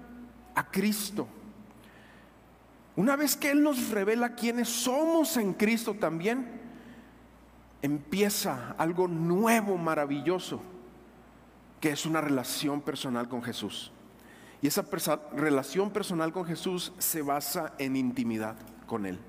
a 0.54 0.70
Cristo, 0.70 1.28
una 2.96 3.16
vez 3.16 3.36
que 3.36 3.50
Él 3.50 3.63
nos 3.63 3.90
revela 3.90 4.36
quiénes 4.36 4.70
somos 4.70 5.38
en 5.38 5.54
Cristo 5.54 5.96
también, 5.96 6.62
empieza 7.84 8.74
algo 8.78 9.08
nuevo, 9.08 9.78
maravilloso, 9.78 10.62
que 11.80 11.92
es 11.92 12.06
una 12.08 12.22
relación 12.22 12.82
personal 12.82 13.28
con 13.28 13.44
Jesús. 13.44 13.92
Y 14.62 14.68
esa 14.68 14.86
relación 15.36 15.92
personal 15.92 16.32
con 16.32 16.46
Jesús 16.46 16.94
se 16.98 17.22
basa 17.22 17.74
en 17.78 17.98
intimidad 17.98 18.56
con 18.88 19.06
Él. 19.06 19.20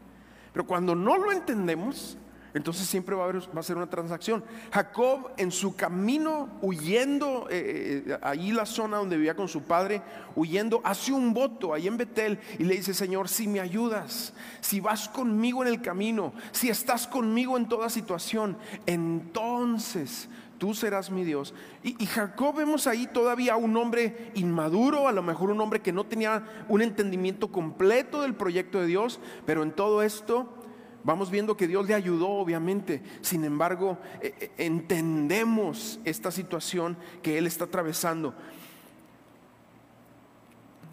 Pero 0.52 0.64
cuando 0.66 0.94
no 0.94 1.18
lo 1.18 1.32
entendemos, 1.32 2.16
entonces 2.54 2.86
siempre 2.86 3.16
va 3.16 3.24
a, 3.24 3.28
haber, 3.28 3.42
ser 3.62 3.76
una 3.76 3.90
transacción. 3.90 4.44
Jacob 4.72 5.32
en 5.36 5.50
su 5.50 5.74
camino 5.74 6.48
huyendo, 6.62 7.48
eh, 7.50 8.04
eh, 8.06 8.18
ahí 8.22 8.52
la 8.52 8.64
zona 8.64 8.98
donde 8.98 9.16
vivía 9.16 9.34
con 9.34 9.48
su 9.48 9.64
padre, 9.64 10.02
huyendo, 10.36 10.80
hace 10.84 11.12
un 11.12 11.34
voto 11.34 11.74
ahí 11.74 11.88
en 11.88 11.96
Betel 11.96 12.38
y 12.58 12.64
le 12.64 12.76
dice, 12.76 12.94
Señor, 12.94 13.28
si 13.28 13.48
me 13.48 13.58
ayudas, 13.58 14.32
si 14.60 14.78
vas 14.78 15.08
conmigo 15.08 15.62
en 15.62 15.68
el 15.68 15.82
camino, 15.82 16.32
si 16.52 16.68
estás 16.68 17.08
conmigo 17.08 17.56
en 17.56 17.68
toda 17.68 17.90
situación, 17.90 18.56
entonces 18.86 20.28
tú 20.58 20.74
serás 20.74 21.10
mi 21.10 21.24
Dios. 21.24 21.54
Y, 21.82 22.06
Jacob 22.06 22.56
vemos 22.56 22.86
ahí 22.86 23.06
todavía 23.06 23.56
un 23.56 23.76
hombre 23.76 24.30
inmaduro, 24.34 25.08
a 25.08 25.12
lo 25.12 25.22
mejor 25.22 25.50
un 25.50 25.60
hombre 25.60 25.80
que 25.80 25.92
no 25.92 26.04
tenía 26.04 26.44
un 26.68 26.82
entendimiento 26.82 27.50
completo 27.50 28.22
del 28.22 28.34
proyecto 28.34 28.80
de 28.80 28.86
Dios, 28.86 29.18
pero 29.44 29.64
en 29.64 29.72
todo 29.72 30.02
esto 30.02 30.63
vamos 31.04 31.30
viendo 31.30 31.56
que 31.56 31.68
Dios 31.68 31.86
le 31.86 31.94
ayudó, 31.94 32.28
obviamente. 32.30 33.02
Sin 33.20 33.44
embargo, 33.44 33.98
eh, 34.20 34.34
eh, 34.40 34.50
entendemos 34.56 36.00
esta 36.04 36.30
situación 36.30 36.96
que 37.22 37.38
él 37.38 37.46
está 37.46 37.64
atravesando. 37.64 38.34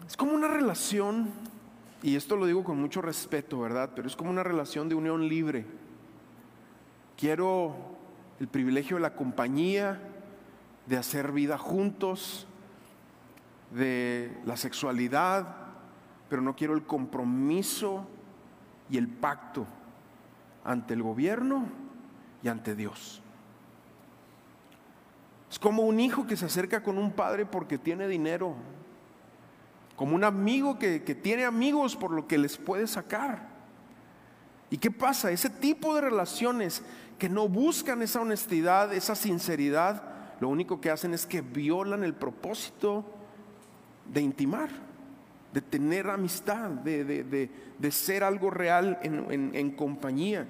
Es 0.06 0.16
como 0.16 0.32
una 0.32 0.48
relación, 0.48 1.30
y 2.02 2.16
esto 2.16 2.36
lo 2.36 2.46
digo 2.46 2.62
con 2.62 2.78
mucho 2.78 3.00
respeto, 3.00 3.60
¿verdad? 3.60 3.90
Pero 3.96 4.06
es 4.06 4.14
como 4.14 4.30
una 4.30 4.42
relación 4.42 4.88
de 4.88 4.94
unión 4.94 5.26
libre. 5.26 5.64
Quiero 7.16 7.74
el 8.38 8.48
privilegio 8.48 8.96
de 8.96 9.02
la 9.02 9.14
compañía, 9.14 10.00
de 10.86 10.96
hacer 10.98 11.32
vida 11.32 11.56
juntos, 11.56 12.46
de 13.70 14.36
la 14.44 14.58
sexualidad, 14.58 15.56
pero 16.28 16.42
no 16.42 16.54
quiero 16.54 16.74
el 16.74 16.82
compromiso 16.82 18.06
y 18.90 18.98
el 18.98 19.08
pacto 19.08 19.66
ante 20.64 20.94
el 20.94 21.02
gobierno 21.02 21.66
y 22.42 22.48
ante 22.48 22.74
Dios. 22.74 23.22
Es 25.50 25.58
como 25.58 25.82
un 25.82 26.00
hijo 26.00 26.26
que 26.26 26.36
se 26.36 26.46
acerca 26.46 26.82
con 26.82 26.96
un 26.96 27.12
padre 27.12 27.44
porque 27.44 27.78
tiene 27.78 28.08
dinero, 28.08 28.54
como 29.96 30.14
un 30.14 30.24
amigo 30.24 30.78
que, 30.78 31.02
que 31.02 31.14
tiene 31.14 31.44
amigos 31.44 31.94
por 31.94 32.10
lo 32.10 32.26
que 32.26 32.38
les 32.38 32.56
puede 32.56 32.86
sacar. 32.86 33.50
¿Y 34.70 34.78
qué 34.78 34.90
pasa? 34.90 35.30
Ese 35.30 35.50
tipo 35.50 35.94
de 35.94 36.00
relaciones 36.00 36.82
que 37.18 37.28
no 37.28 37.48
buscan 37.48 38.00
esa 38.00 38.20
honestidad, 38.20 38.92
esa 38.94 39.14
sinceridad, 39.14 40.02
lo 40.40 40.48
único 40.48 40.80
que 40.80 40.90
hacen 40.90 41.12
es 41.14 41.26
que 41.26 41.42
violan 41.42 42.02
el 42.02 42.14
propósito 42.14 43.04
de 44.12 44.22
intimar, 44.22 44.70
de 45.52 45.60
tener 45.60 46.08
amistad, 46.08 46.70
de, 46.70 47.50
ser 47.90 48.24
algo 48.24 48.50
real 48.50 48.98
en 49.02 49.70
compañía. 49.72 50.46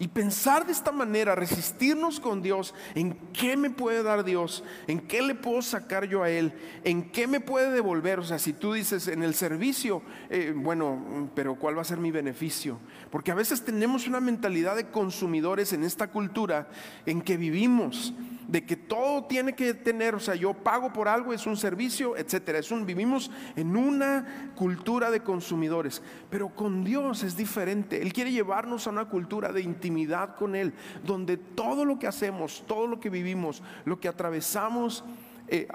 Y 0.00 0.08
pensar 0.08 0.64
de 0.64 0.72
esta 0.72 0.92
manera, 0.92 1.34
resistirnos 1.34 2.20
con 2.20 2.40
Dios, 2.40 2.74
en 2.94 3.12
qué 3.34 3.54
me 3.54 3.68
puede 3.68 4.02
dar 4.02 4.24
Dios, 4.24 4.64
en 4.86 4.98
qué 4.98 5.20
le 5.20 5.34
puedo 5.34 5.60
sacar 5.60 6.06
yo 6.08 6.22
a 6.22 6.30
Él, 6.30 6.54
en 6.84 7.10
qué 7.10 7.26
me 7.26 7.38
puede 7.38 7.70
devolver. 7.70 8.18
O 8.18 8.24
sea, 8.24 8.38
si 8.38 8.54
tú 8.54 8.72
dices 8.72 9.08
en 9.08 9.22
el 9.22 9.34
servicio, 9.34 10.00
eh, 10.30 10.54
bueno, 10.56 11.30
pero 11.34 11.54
¿cuál 11.56 11.76
va 11.76 11.82
a 11.82 11.84
ser 11.84 11.98
mi 11.98 12.10
beneficio? 12.10 12.78
Porque 13.10 13.30
a 13.30 13.34
veces 13.34 13.62
tenemos 13.62 14.08
una 14.08 14.20
mentalidad 14.20 14.74
de 14.74 14.88
consumidores 14.88 15.74
en 15.74 15.84
esta 15.84 16.10
cultura 16.10 16.70
en 17.04 17.20
que 17.20 17.36
vivimos, 17.36 18.14
de 18.48 18.64
que 18.64 18.76
todo 18.76 19.24
tiene 19.24 19.54
que 19.54 19.74
tener, 19.74 20.14
o 20.14 20.20
sea, 20.20 20.34
yo 20.34 20.54
pago 20.54 20.94
por 20.94 21.08
algo, 21.08 21.34
es 21.34 21.46
un 21.46 21.58
servicio, 21.58 22.16
etcétera. 22.16 22.58
Es 22.58 22.70
un, 22.70 22.86
vivimos 22.86 23.30
en 23.54 23.76
una 23.76 24.50
cultura 24.56 25.10
de 25.10 25.20
consumidores, 25.20 26.02
pero 26.30 26.48
con 26.48 26.84
Dios 26.84 27.22
es 27.22 27.36
diferente. 27.36 28.00
Él 28.00 28.14
quiere 28.14 28.32
llevarnos 28.32 28.86
a 28.86 28.90
una 28.90 29.04
cultura 29.04 29.52
de 29.52 29.60
intimidad 29.60 29.89
con 30.36 30.54
Él, 30.54 30.72
donde 31.04 31.36
todo 31.36 31.84
lo 31.84 31.98
que 31.98 32.06
hacemos, 32.06 32.64
todo 32.66 32.86
lo 32.86 33.00
que 33.00 33.10
vivimos, 33.10 33.62
lo 33.84 34.00
que 34.00 34.08
atravesamos, 34.08 35.04
eh, 35.48 35.66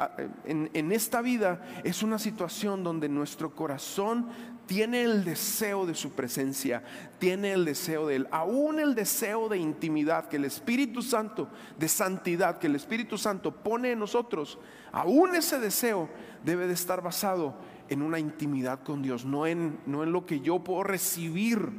en, 0.45 0.69
en, 0.74 0.91
esta 0.93 1.22
vida 1.22 1.62
es 1.84 2.01
una 2.01 2.17
situación 2.17 2.81
donde 2.81 3.10
nuestro 3.10 3.53
corazón 3.53 4.27
tiene 4.67 5.03
el 5.03 5.25
deseo 5.25 5.86
de 5.86 5.95
su 5.95 6.12
presencia, 6.12 6.81
tiene 7.19 7.51
el 7.51 7.65
deseo 7.65 8.07
de 8.07 8.15
Él, 8.15 8.27
aún 8.31 8.79
el 8.79 8.95
deseo 8.95 9.50
de 9.50 9.57
intimidad 9.57 10.27
que 10.27 10.38
el 10.38 10.45
Espíritu 10.45 11.01
Santo, 11.01 11.50
de 11.77 11.88
santidad 11.88 12.57
que 12.57 12.67
el 12.67 12.75
Espíritu 12.75 13.17
Santo 13.17 13.51
pone 13.51 13.91
en 13.91 14.00
nosotros, 14.00 14.60
aún 14.91 15.36
ese 15.36 15.60
deseo 15.60 16.10
debe 16.43 16.67
de 16.67 16.74
estar 16.74 17.01
basado 17.01 17.55
en 17.89 18.01
una 18.01 18.17
intimidad 18.17 18.81
con 18.81 19.01
Dios, 19.01 19.25
no 19.25 19.45
en, 19.45 19.77
no 19.86 20.03
en 20.03 20.12
lo 20.12 20.25
que 20.25 20.39
yo 20.39 20.63
puedo 20.63 20.84
recibir 20.84 21.69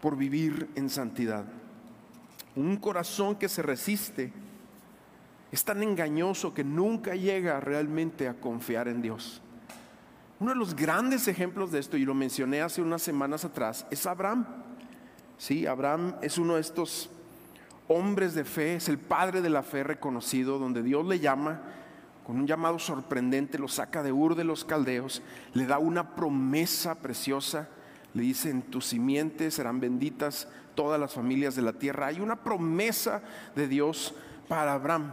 por 0.00 0.16
vivir 0.16 0.68
en 0.74 0.90
santidad. 0.90 1.44
Un 2.56 2.76
corazón 2.76 3.36
que 3.36 3.48
se 3.48 3.62
resiste 3.62 4.32
es 5.50 5.64
tan 5.64 5.82
engañoso 5.82 6.52
que 6.52 6.64
nunca 6.64 7.14
llega 7.14 7.60
realmente 7.60 8.28
a 8.28 8.34
confiar 8.34 8.88
en 8.88 9.00
Dios. 9.00 9.40
Uno 10.40 10.52
de 10.52 10.56
los 10.56 10.76
grandes 10.76 11.26
ejemplos 11.26 11.72
de 11.72 11.80
esto, 11.80 11.96
y 11.96 12.04
lo 12.04 12.14
mencioné 12.14 12.62
hace 12.62 12.82
unas 12.82 13.02
semanas 13.02 13.44
atrás, 13.44 13.86
es 13.90 14.06
Abraham. 14.06 14.46
Sí, 15.36 15.66
Abraham 15.66 16.16
es 16.22 16.38
uno 16.38 16.54
de 16.54 16.60
estos 16.60 17.10
hombres 17.88 18.34
de 18.34 18.44
fe, 18.44 18.76
es 18.76 18.88
el 18.88 18.98
padre 18.98 19.40
de 19.40 19.50
la 19.50 19.62
fe 19.62 19.82
reconocido, 19.82 20.58
donde 20.58 20.82
Dios 20.82 21.06
le 21.06 21.18
llama 21.18 21.60
con 22.24 22.36
un 22.36 22.46
llamado 22.46 22.78
sorprendente, 22.78 23.58
lo 23.58 23.68
saca 23.68 24.02
de 24.02 24.12
Ur 24.12 24.34
de 24.34 24.44
los 24.44 24.64
Caldeos, 24.64 25.22
le 25.54 25.64
da 25.64 25.78
una 25.78 26.14
promesa 26.14 26.96
preciosa, 26.96 27.70
le 28.14 28.22
dice, 28.22 28.50
en 28.50 28.62
tus 28.62 28.86
simientes 28.86 29.54
serán 29.54 29.80
benditas 29.80 30.48
todas 30.74 30.98
las 30.98 31.12
familias 31.12 31.54
de 31.54 31.62
la 31.62 31.72
tierra. 31.72 32.06
Hay 32.06 32.20
una 32.20 32.36
promesa 32.36 33.22
de 33.54 33.68
Dios 33.68 34.14
para 34.48 34.74
Abraham. 34.74 35.12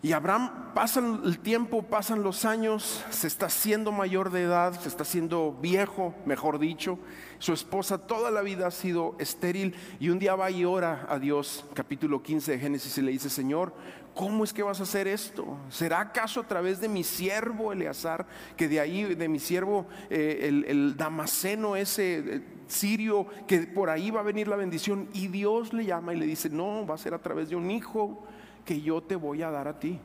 Y 0.00 0.12
Abraham 0.12 0.72
pasa 0.74 1.00
el 1.00 1.40
tiempo, 1.40 1.82
pasan 1.82 2.22
los 2.22 2.44
años, 2.44 3.04
se 3.10 3.26
está 3.26 3.46
haciendo 3.46 3.90
mayor 3.90 4.30
de 4.30 4.44
edad, 4.44 4.78
se 4.80 4.88
está 4.88 5.02
haciendo 5.02 5.58
viejo, 5.60 6.14
mejor 6.24 6.60
dicho. 6.60 7.00
Su 7.40 7.52
esposa 7.52 7.98
toda 7.98 8.30
la 8.30 8.42
vida 8.42 8.68
ha 8.68 8.70
sido 8.70 9.16
estéril 9.18 9.74
y 9.98 10.10
un 10.10 10.20
día 10.20 10.36
va 10.36 10.52
y 10.52 10.64
ora 10.64 11.04
a 11.08 11.18
Dios, 11.18 11.64
capítulo 11.74 12.22
15 12.22 12.52
de 12.52 12.58
Génesis, 12.60 12.96
y 12.96 13.02
le 13.02 13.10
dice, 13.10 13.28
Señor, 13.28 13.72
¿cómo 14.14 14.44
es 14.44 14.52
que 14.52 14.62
vas 14.62 14.78
a 14.78 14.84
hacer 14.84 15.08
esto? 15.08 15.58
¿Será 15.68 15.98
acaso 15.98 16.40
a 16.40 16.46
través 16.46 16.80
de 16.80 16.88
mi 16.88 17.02
siervo 17.02 17.72
Eleazar, 17.72 18.24
que 18.56 18.68
de 18.68 18.78
ahí, 18.78 19.02
de 19.16 19.28
mi 19.28 19.40
siervo, 19.40 19.86
eh, 20.10 20.64
el, 20.68 20.96
Damaseno, 20.96 21.74
ese 21.74 22.18
eh, 22.18 22.42
sirio, 22.68 23.26
que 23.48 23.62
por 23.62 23.90
ahí 23.90 24.12
va 24.12 24.20
a 24.20 24.24
venir 24.24 24.46
la 24.46 24.54
bendición? 24.54 25.08
Y 25.12 25.26
Dios 25.26 25.72
le 25.72 25.86
llama 25.86 26.14
y 26.14 26.18
le 26.18 26.26
dice, 26.26 26.50
no, 26.50 26.86
va 26.86 26.94
a 26.94 26.98
ser 26.98 27.14
a 27.14 27.18
través 27.18 27.48
de 27.48 27.56
un 27.56 27.68
hijo 27.68 28.24
que 28.68 28.82
yo 28.82 29.02
te 29.02 29.16
voy 29.16 29.42
a 29.42 29.50
dar 29.50 29.66
a 29.66 29.80
ti. 29.80 29.98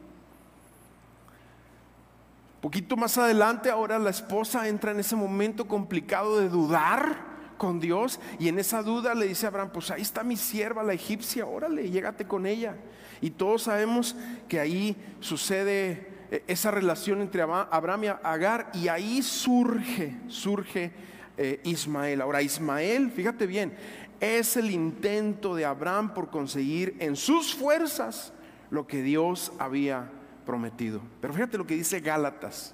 Poquito 2.61 2.95
más 2.95 3.17
adelante, 3.17 3.69
ahora 3.69 3.99
la 3.99 4.09
esposa 4.09 4.69
entra 4.69 4.91
en 4.91 5.01
ese 5.01 5.17
momento 5.17 5.67
complicado 5.67 6.39
de 6.39 6.47
dudar 6.47 7.17
con 7.57 7.81
Dios 7.81 8.21
y 8.39 8.47
en 8.47 8.57
esa 8.57 8.81
duda 8.81 9.15
le 9.15 9.27
dice 9.27 9.45
a 9.45 9.49
Abraham, 9.49 9.71
pues 9.73 9.91
ahí 9.91 10.01
está 10.01 10.23
mi 10.23 10.37
sierva, 10.37 10.81
la 10.81 10.93
egipcia, 10.93 11.45
órale, 11.45 11.91
llégate 11.91 12.25
con 12.25 12.45
ella. 12.45 12.77
Y 13.19 13.31
todos 13.31 13.63
sabemos 13.63 14.15
que 14.47 14.61
ahí 14.61 14.95
sucede 15.19 16.07
eh, 16.31 16.45
esa 16.47 16.71
relación 16.71 17.19
entre 17.19 17.41
Abraham 17.41 18.03
y 18.05 18.07
Agar 18.07 18.71
y 18.73 18.87
ahí 18.87 19.21
surge, 19.21 20.15
surge 20.29 20.93
eh, 21.35 21.59
Ismael. 21.65 22.21
Ahora 22.21 22.41
Ismael, 22.41 23.11
fíjate 23.11 23.45
bien, 23.45 23.73
es 24.21 24.55
el 24.55 24.71
intento 24.71 25.53
de 25.53 25.65
Abraham 25.65 26.13
por 26.13 26.29
conseguir 26.29 26.95
en 26.99 27.17
sus 27.17 27.53
fuerzas 27.53 28.31
lo 28.69 28.87
que 28.87 29.01
Dios 29.01 29.51
había 29.59 30.09
prometido. 30.45 31.01
Pero 31.21 31.33
fíjate 31.33 31.57
lo 31.57 31.67
que 31.67 31.75
dice 31.75 31.99
Gálatas, 31.99 32.73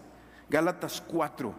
Gálatas 0.49 1.01
4, 1.07 1.53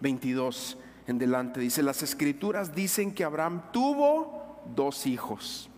22 0.00 0.78
en 1.06 1.18
delante. 1.18 1.60
Dice, 1.60 1.82
las 1.82 2.02
escrituras 2.02 2.74
dicen 2.74 3.12
que 3.12 3.24
Abraham 3.24 3.62
tuvo 3.72 4.62
dos 4.74 5.06
hijos, 5.06 5.70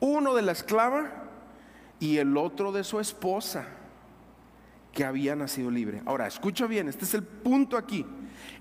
uno 0.00 0.34
de 0.34 0.42
la 0.42 0.52
esclava 0.52 1.10
y 2.00 2.18
el 2.18 2.36
otro 2.36 2.72
de 2.72 2.84
su 2.84 3.00
esposa, 3.00 3.66
que 4.92 5.04
había 5.04 5.34
nacido 5.34 5.70
libre. 5.70 6.02
Ahora, 6.04 6.26
escucha 6.26 6.66
bien, 6.66 6.88
este 6.88 7.04
es 7.04 7.14
el 7.14 7.22
punto 7.22 7.76
aquí. 7.76 8.04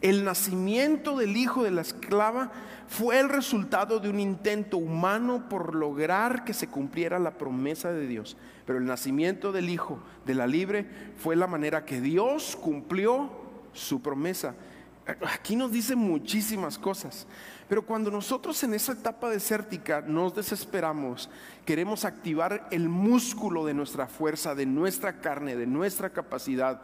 El 0.02 0.24
nacimiento 0.24 1.16
del 1.16 1.38
hijo 1.38 1.64
de 1.64 1.72
la 1.72 1.82
esclava 1.82 2.52
fue 2.88 3.20
el 3.20 3.30
resultado 3.30 4.00
de 4.00 4.10
un 4.10 4.20
intento 4.20 4.78
humano 4.78 5.48
por 5.48 5.76
lograr 5.76 6.44
que 6.44 6.54
se 6.54 6.68
cumpliera 6.68 7.20
la 7.20 7.38
promesa 7.38 7.92
de 7.92 8.08
Dios. 8.08 8.36
Pero 8.66 8.80
el 8.80 8.86
nacimiento 8.86 9.52
del 9.52 9.70
hijo 9.70 10.00
de 10.26 10.34
la 10.34 10.48
libre 10.48 10.88
fue 11.18 11.36
la 11.36 11.46
manera 11.46 11.86
que 11.86 12.02
Dios 12.02 12.58
cumplió 12.60 13.30
su 13.74 14.02
promesa. 14.02 14.56
Aquí 15.34 15.56
nos 15.56 15.72
dice 15.72 15.96
muchísimas 15.96 16.78
cosas. 16.78 17.28
Pero 17.70 17.86
cuando 17.86 18.12
nosotros 18.12 18.62
en 18.64 18.74
esa 18.74 18.94
etapa 18.94 19.30
desértica 19.30 20.02
nos 20.02 20.36
desesperamos, 20.36 21.30
queremos 21.66 22.06
activar 22.06 22.68
el 22.72 22.90
músculo 22.90 23.66
de 23.66 23.74
nuestra 23.74 24.08
fuerza, 24.08 24.56
de 24.56 24.66
nuestra 24.66 25.22
carne, 25.22 25.56
de 25.56 25.68
nuestra 25.68 26.10
capacidad, 26.10 26.82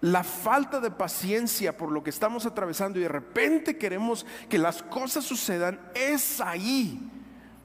la 0.00 0.22
falta 0.22 0.80
de 0.80 0.90
paciencia 0.90 1.76
por 1.76 1.90
lo 1.90 2.02
que 2.02 2.10
estamos 2.10 2.46
atravesando 2.46 2.98
y 2.98 3.02
de 3.02 3.08
repente 3.08 3.78
queremos 3.78 4.26
que 4.48 4.58
las 4.58 4.82
cosas 4.82 5.24
sucedan, 5.24 5.80
es 5.94 6.40
ahí 6.40 7.00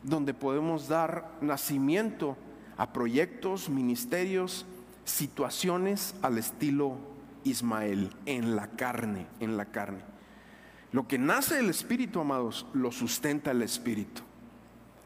donde 0.01 0.33
podemos 0.33 0.87
dar 0.87 1.29
nacimiento 1.41 2.35
a 2.77 2.91
proyectos, 2.91 3.69
ministerios, 3.69 4.65
situaciones 5.05 6.15
al 6.21 6.37
estilo 6.37 6.97
Ismael, 7.43 8.09
en 8.25 8.55
la 8.55 8.67
carne, 8.67 9.27
en 9.39 9.57
la 9.57 9.65
carne. 9.65 9.99
Lo 10.91 11.07
que 11.07 11.17
nace 11.17 11.55
del 11.55 11.69
Espíritu, 11.69 12.19
amados, 12.19 12.65
lo 12.73 12.91
sustenta 12.91 13.51
el 13.51 13.61
Espíritu. 13.61 14.21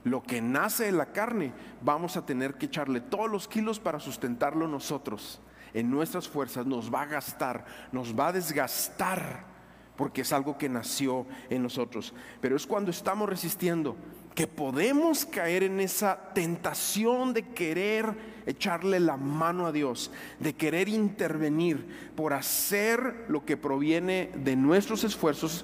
Lo 0.04 0.24
que 0.24 0.42
nace 0.42 0.86
de 0.86 0.92
la 0.92 1.08
carne, 1.08 1.52
vamos 1.82 2.16
a 2.16 2.26
tener 2.26 2.56
que 2.56 2.68
echarle 2.68 3.02
todos 3.02 3.30
los 3.30 3.48
kilos 3.48 3.80
para 3.80 4.00
sustentarlo 4.00 4.68
nosotros 4.68 5.42
en 5.78 5.92
nuestras 5.92 6.28
fuerzas, 6.28 6.66
nos 6.66 6.92
va 6.92 7.04
a 7.04 7.06
gastar, 7.06 7.64
nos 7.92 8.18
va 8.18 8.30
a 8.30 8.34
desgastar, 8.34 9.44
porque 9.96 10.22
es 10.22 10.34
algo 10.34 10.58
que 10.58 10.68
nació 10.68 11.28
en 11.52 11.62
nosotros. 11.62 12.16
Pero 12.42 12.56
es 12.56 12.66
cuando 12.66 12.90
estamos 12.90 13.30
resistiendo 13.30 13.96
que 14.34 14.48
podemos 14.48 15.26
caer 15.26 15.62
en 15.64 15.80
esa 15.80 16.18
tentación 16.34 17.32
de 17.32 17.44
querer 17.44 18.12
echarle 18.48 19.00
la 19.00 19.18
mano 19.18 19.68
a 19.68 19.72
Dios, 19.72 20.10
de 20.40 20.54
querer 20.54 20.90
intervenir 20.90 22.12
por 22.16 22.34
hacer 22.34 23.26
lo 23.28 23.46
que 23.46 23.56
proviene 23.56 24.32
de 24.36 24.56
nuestros 24.56 25.04
esfuerzos. 25.04 25.64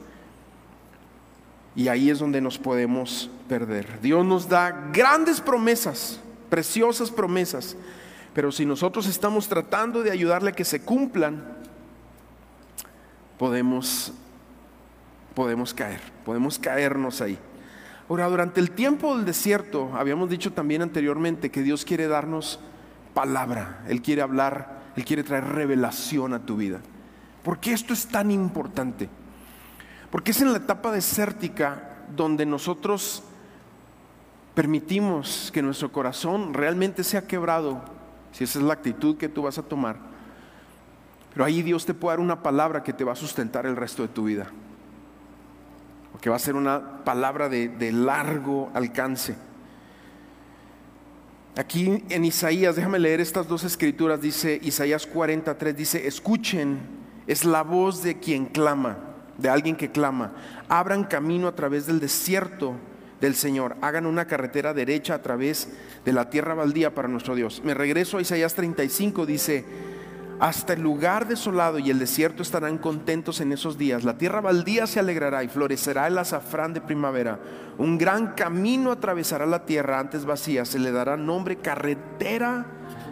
Y 1.76 1.88
ahí 1.88 2.12
es 2.12 2.19
donde 2.19 2.39
nos 2.39 2.60
podemos 2.60 3.32
perder. 3.49 3.99
Dios 3.99 4.23
nos 4.23 4.47
da 4.47 4.89
grandes 4.93 5.41
promesas, 5.41 6.19
preciosas 6.52 7.10
promesas, 7.10 7.76
pero 8.34 8.52
si 8.52 8.65
nosotros 8.65 9.08
estamos 9.08 9.48
tratando 9.48 10.04
de 10.04 10.12
ayudarle 10.12 10.50
a 10.50 10.54
que 10.54 10.65
se 10.65 10.82
cumplan, 10.82 11.43
podemos, 13.38 14.13
podemos 15.36 15.74
caer, 15.74 16.02
podemos 16.26 16.58
caernos 16.58 17.22
ahí. 17.22 17.38
Ahora, 18.10 18.28
durante 18.28 18.60
el 18.60 18.72
tiempo 18.72 19.15
del 19.15 19.26
desierto, 19.26 19.91
habíamos 19.96 20.30
dicho 20.30 20.52
también 20.52 20.82
anteriormente 20.82 21.52
que 21.52 21.63
Dios 21.63 21.86
quiere 21.86 22.08
darnos 22.08 22.60
palabra, 23.13 23.84
Él 23.88 24.02
quiere 24.02 24.22
hablar, 24.22 24.82
Él 24.96 25.06
quiere 25.06 25.24
traer 25.24 25.46
revelación 25.46 26.34
a 26.34 26.46
tu 26.46 26.58
vida. 26.58 26.80
¿Por 27.43 27.60
qué 27.60 27.74
esto 27.74 27.93
es 27.93 28.08
tan 28.08 28.32
importante? 28.32 29.10
Porque 30.12 30.32
es 30.32 30.41
en 30.41 30.52
la 30.52 30.58
etapa 30.58 30.91
desértica 30.91 32.06
donde 32.15 32.46
nosotros 32.46 33.24
permitimos 34.54 35.50
que 35.54 35.62
nuestro 35.62 35.91
corazón 35.91 36.54
realmente 36.54 37.04
sea 37.04 37.28
quebrado, 37.28 37.84
si 38.34 38.43
esa 38.43 38.60
es 38.60 38.65
la 38.65 38.74
actitud 38.74 39.15
que 39.15 39.30
tú 39.30 39.43
vas 39.43 39.58
a 39.58 39.63
tomar. 39.63 39.98
Pero 41.32 41.46
ahí 41.46 41.62
Dios 41.62 41.86
te 41.86 41.93
puede 41.93 42.17
dar 42.17 42.19
una 42.19 42.43
palabra 42.43 42.84
que 42.84 42.91
te 42.91 43.04
va 43.04 43.13
a 43.13 43.15
sustentar 43.15 43.65
el 43.65 43.76
resto 43.76 44.02
de 44.02 44.10
tu 44.10 44.26
vida. 44.26 44.48
O 46.13 46.17
que 46.19 46.30
va 46.30 46.36
a 46.36 46.39
ser 46.39 46.56
una 46.56 47.04
palabra 47.04 47.48
de, 47.48 47.69
de 47.69 47.91
largo 47.91 48.69
alcance. 48.74 49.36
Aquí 51.56 52.04
en 52.10 52.26
Isaías, 52.26 52.76
déjame 52.76 52.98
leer 52.98 53.22
estas 53.22 53.48
dos 53.48 53.63
escrituras, 53.63 54.19
dice 54.19 54.60
Isaías 54.63 55.06
43, 55.06 55.78
dice, 55.78 56.08
escuchen, 56.08 56.80
es 57.28 57.46
la 57.46 57.62
voz 57.62 58.02
de 58.02 58.19
quien 58.19 58.48
clama, 58.48 58.98
de 59.38 59.50
alguien 59.50 59.76
que 59.76 59.91
clama, 59.91 60.34
abran 60.67 61.04
camino 61.04 61.48
a 61.48 61.56
través 61.56 61.86
del 61.86 62.00
desierto 62.00 62.76
del 63.24 63.36
Señor, 63.36 63.78
hagan 63.80 64.06
una 64.06 64.26
carretera 64.26 64.74
derecha 64.74 65.14
a 65.14 65.22
través 65.22 65.70
de 66.04 66.12
la 66.12 66.30
tierra 66.30 66.56
baldía 66.56 66.94
para 66.94 67.08
nuestro 67.08 67.36
Dios. 67.36 67.62
Me 67.64 67.74
regreso 67.74 68.18
a 68.18 68.22
Isaías 68.22 68.54
35, 68.54 69.26
dice, 69.26 69.64
hasta 70.42 70.74
el 70.74 70.82
lugar 70.82 71.26
desolado 71.26 71.80
y 71.80 71.90
el 71.90 72.00
desierto 72.00 72.44
estarán 72.44 72.78
contentos 72.78 73.40
en 73.40 73.54
esos 73.54 73.78
días. 73.78 74.04
La 74.04 74.18
tierra 74.18 74.42
baldía 74.42 74.88
se 74.88 75.00
alegrará 75.00 75.42
y 75.42 75.48
florecerá 75.48 76.08
el 76.08 76.18
azafrán 76.18 76.74
de 76.74 76.82
primavera. 76.82 77.40
Un 77.78 77.98
gran 77.98 78.34
camino 78.34 78.92
atravesará 78.92 79.46
la 79.46 79.64
tierra 79.64 80.00
antes 80.00 80.26
vacía. 80.26 80.66
Se 80.66 80.78
le 80.78 80.92
dará 80.92 81.16
nombre 81.16 81.56
carretera 81.56 82.66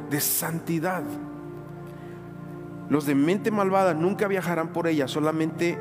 de 0.09 0.19
santidad. 0.19 1.03
Los 2.89 3.05
de 3.05 3.15
mente 3.15 3.49
malvada 3.49 3.93
nunca 3.93 4.27
viajarán 4.27 4.73
por 4.73 4.87
ella, 4.87 5.07
solamente 5.07 5.77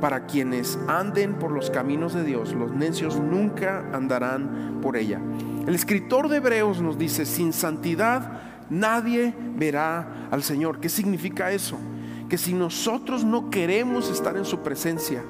para 0.00 0.26
quienes 0.26 0.78
anden 0.88 1.34
por 1.34 1.52
los 1.52 1.70
caminos 1.70 2.14
de 2.14 2.24
Dios. 2.24 2.52
Los 2.52 2.72
necios 2.72 3.18
nunca 3.18 3.84
andarán 3.92 4.78
por 4.82 4.96
ella. 4.96 5.20
El 5.66 5.74
escritor 5.74 6.28
de 6.28 6.38
Hebreos 6.38 6.80
nos 6.80 6.98
dice, 6.98 7.26
sin 7.26 7.52
santidad 7.52 8.40
nadie 8.70 9.34
verá 9.56 10.28
al 10.30 10.42
Señor. 10.42 10.80
¿Qué 10.80 10.88
significa 10.88 11.52
eso? 11.52 11.78
Que 12.28 12.38
si 12.38 12.54
nosotros 12.54 13.24
no 13.24 13.50
queremos 13.50 14.10
estar 14.10 14.36
en 14.36 14.44
su 14.44 14.60
presencia, 14.60 15.22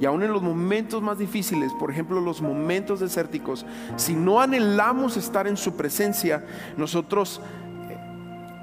y 0.00 0.06
aún 0.06 0.22
en 0.22 0.32
los 0.32 0.42
momentos 0.42 1.02
más 1.02 1.18
difíciles, 1.18 1.72
por 1.72 1.90
ejemplo 1.90 2.20
los 2.20 2.40
momentos 2.40 3.00
desérticos, 3.00 3.66
si 3.96 4.14
no 4.14 4.40
anhelamos 4.40 5.16
estar 5.16 5.48
en 5.48 5.56
su 5.56 5.74
presencia, 5.74 6.44
nosotros, 6.76 7.40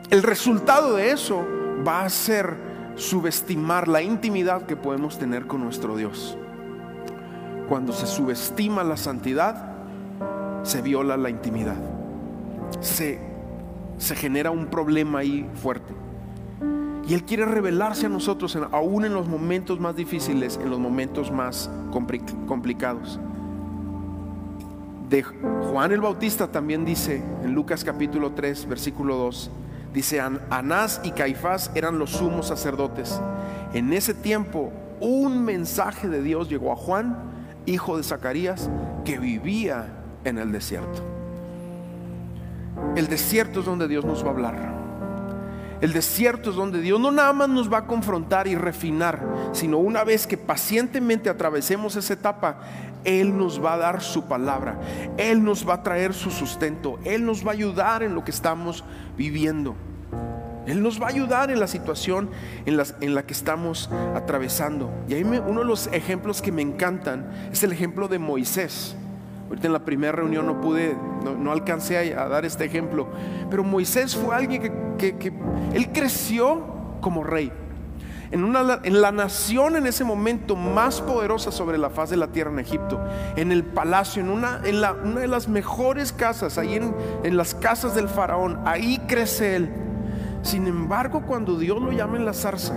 el 0.09 0.23
resultado 0.23 0.95
de 0.95 1.11
eso 1.11 1.45
va 1.85 2.05
a 2.05 2.09
ser 2.09 2.64
subestimar 2.95 3.87
la 3.87 4.01
intimidad 4.01 4.65
que 4.65 4.75
podemos 4.75 5.17
tener 5.17 5.47
con 5.47 5.63
nuestro 5.63 5.95
Dios. 5.95 6.37
Cuando 7.69 7.93
se 7.93 8.07
subestima 8.07 8.83
la 8.83 8.97
santidad, 8.97 9.73
se 10.63 10.81
viola 10.81 11.17
la 11.17 11.29
intimidad. 11.29 11.77
Se 12.79 13.35
se 13.97 14.15
genera 14.15 14.51
un 14.51 14.67
problema 14.67 15.19
ahí 15.19 15.49
fuerte. 15.55 15.93
Y 17.07 17.13
Él 17.13 17.23
quiere 17.23 17.45
revelarse 17.45 18.07
a 18.07 18.09
nosotros, 18.09 18.57
aún 18.71 19.05
en 19.05 19.13
los 19.13 19.27
momentos 19.27 19.79
más 19.79 19.95
difíciles, 19.95 20.59
en 20.61 20.69
los 20.69 20.79
momentos 20.79 21.31
más 21.31 21.69
complicados. 22.47 23.19
De 25.09 25.21
Juan 25.21 25.91
el 25.91 26.01
Bautista 26.01 26.51
también 26.51 26.83
dice 26.83 27.23
en 27.43 27.53
Lucas 27.53 27.83
capítulo 27.83 28.31
3, 28.31 28.67
versículo 28.67 29.17
2, 29.17 29.51
dice, 29.95 30.19
Anás 30.19 31.01
y 31.03 31.11
Caifás 31.11 31.71
eran 31.73 31.97
los 31.97 32.11
sumos 32.11 32.47
sacerdotes. 32.47 33.19
En 33.73 33.93
ese 33.93 34.13
tiempo 34.13 34.71
un 34.99 35.43
mensaje 35.43 36.07
de 36.07 36.21
Dios 36.21 36.49
llegó 36.49 36.71
a 36.71 36.75
Juan, 36.75 37.17
hijo 37.65 37.97
de 37.97 38.03
Zacarías, 38.03 38.69
que 39.03 39.17
vivía 39.17 39.87
en 40.23 40.37
el 40.37 40.51
desierto. 40.51 41.01
El 42.95 43.07
desierto 43.07 43.61
es 43.61 43.65
donde 43.65 43.87
Dios 43.87 44.05
nos 44.05 44.23
va 44.23 44.27
a 44.27 44.31
hablar. 44.31 44.84
El 45.85 45.93
desierto 45.93 46.49
es 46.49 46.55
donde 46.55 46.81
Dios 46.81 46.99
no 46.99 47.11
nada 47.11 47.31
más 47.31 47.47
nos 47.47 47.71
va 47.71 47.77
a 47.77 47.85
confrontar 47.85 48.47
y 48.47 48.55
refinar, 48.55 49.23
sino 49.51 49.77
una 49.77 50.03
vez 50.03 50.25
que 50.25 50.35
pacientemente 50.35 51.29
atravesemos 51.29 51.95
esa 51.95 52.13
etapa, 52.13 52.57
Él 53.03 53.37
nos 53.37 53.63
va 53.63 53.75
a 53.75 53.77
dar 53.77 54.01
su 54.01 54.25
palabra, 54.25 54.79
Él 55.15 55.43
nos 55.43 55.69
va 55.69 55.75
a 55.75 55.83
traer 55.83 56.15
su 56.15 56.31
sustento, 56.31 56.97
Él 57.03 57.23
nos 57.23 57.45
va 57.45 57.51
a 57.51 57.53
ayudar 57.53 58.01
en 58.01 58.15
lo 58.15 58.23
que 58.23 58.31
estamos 58.31 58.83
viviendo. 59.15 59.75
Él 60.65 60.81
nos 60.81 60.99
va 60.99 61.05
a 61.05 61.09
ayudar 61.09 61.51
en 61.51 61.59
la 61.59 61.67
situación 61.67 62.31
en, 62.65 62.81
en 63.01 63.13
la 63.13 63.21
que 63.27 63.33
estamos 63.33 63.91
atravesando. 64.15 64.91
Y 65.07 65.13
ahí 65.13 65.23
uno 65.23 65.59
de 65.59 65.67
los 65.67 65.85
ejemplos 65.93 66.41
que 66.41 66.51
me 66.51 66.63
encantan 66.63 67.29
es 67.51 67.61
el 67.61 67.71
ejemplo 67.71 68.07
de 68.07 68.17
Moisés. 68.17 68.95
Ahorita 69.47 69.67
en 69.67 69.73
la 69.73 69.85
primera 69.85 70.11
reunión 70.11 70.47
no 70.47 70.59
pude, 70.59 70.95
no, 71.23 71.51
alcancé 71.51 72.15
a, 72.15 72.27
dar 72.27 72.45
este 72.45 72.65
ejemplo, 72.65 73.07
pero 73.49 73.63
Moisés 73.63 74.15
fue 74.15 74.35
alguien 74.35 74.95
que, 74.97 75.33
él 75.73 75.91
creció 75.91 76.63
como 76.99 77.23
rey. 77.23 77.51
En, 78.31 78.43
una, 78.43 78.79
en, 78.83 79.01
la 79.01 79.11
nación 79.11 79.75
en 79.75 79.85
ese 79.85 80.03
momento 80.03 80.55
más 80.55 80.99
poderosa 80.99 81.51
sobre 81.51 81.77
la 81.77 81.91
faz 81.91 82.09
de 82.09 82.17
la 82.17 82.27
tierra 82.27 82.49
en 82.49 82.57
Egipto, 82.57 82.99
en 83.35 83.51
el 83.51 83.63
palacio, 83.63 84.21
en 84.21 84.29
una, 84.29 84.61
en 84.65 84.81
la, 84.81 84.93
una 84.93 85.21
de 85.21 85.27
las 85.27 85.47
mejores 85.47 86.11
casas, 86.11 86.57
ahí 86.57 86.73
en, 86.73 86.95
en 87.23 87.37
las 87.37 87.53
casas 87.53 87.93
del 87.93 88.09
faraón, 88.09 88.59
ahí 88.65 88.99
crece 89.07 89.55
él. 89.55 89.69
Sin 90.41 90.65
embargo, 90.65 91.21
cuando 91.21 91.57
Dios 91.57 91.79
lo 91.79 91.91
llama 91.91 92.17
en 92.17 92.25
la 92.25 92.33
zarza, 92.33 92.75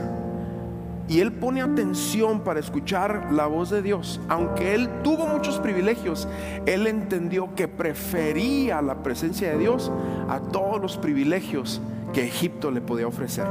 y 1.09 1.21
él 1.21 1.33
pone 1.33 1.63
atención 1.63 2.41
para 2.41 2.61
escuchar 2.61 3.33
la 3.33 3.47
voz 3.47 3.71
de 3.71 3.81
Dios. 3.81 4.21
Aunque 4.29 4.75
él 4.75 4.91
tuvo 5.03 5.27
muchos 5.27 5.59
privilegios, 5.59 6.29
él 6.67 6.87
entendió 6.87 7.55
que 7.55 7.67
prefería 7.67 8.83
la 8.83 9.03
presencia 9.03 9.51
de 9.51 9.59
Dios 9.59 9.91
a 10.29 10.41
todos 10.41 10.81
los 10.81 10.99
privilegios 10.99 11.81
que 12.13 12.25
Egipto 12.25 12.71
le 12.71 12.83
podía 12.83 13.07
ofrecer. 13.07 13.47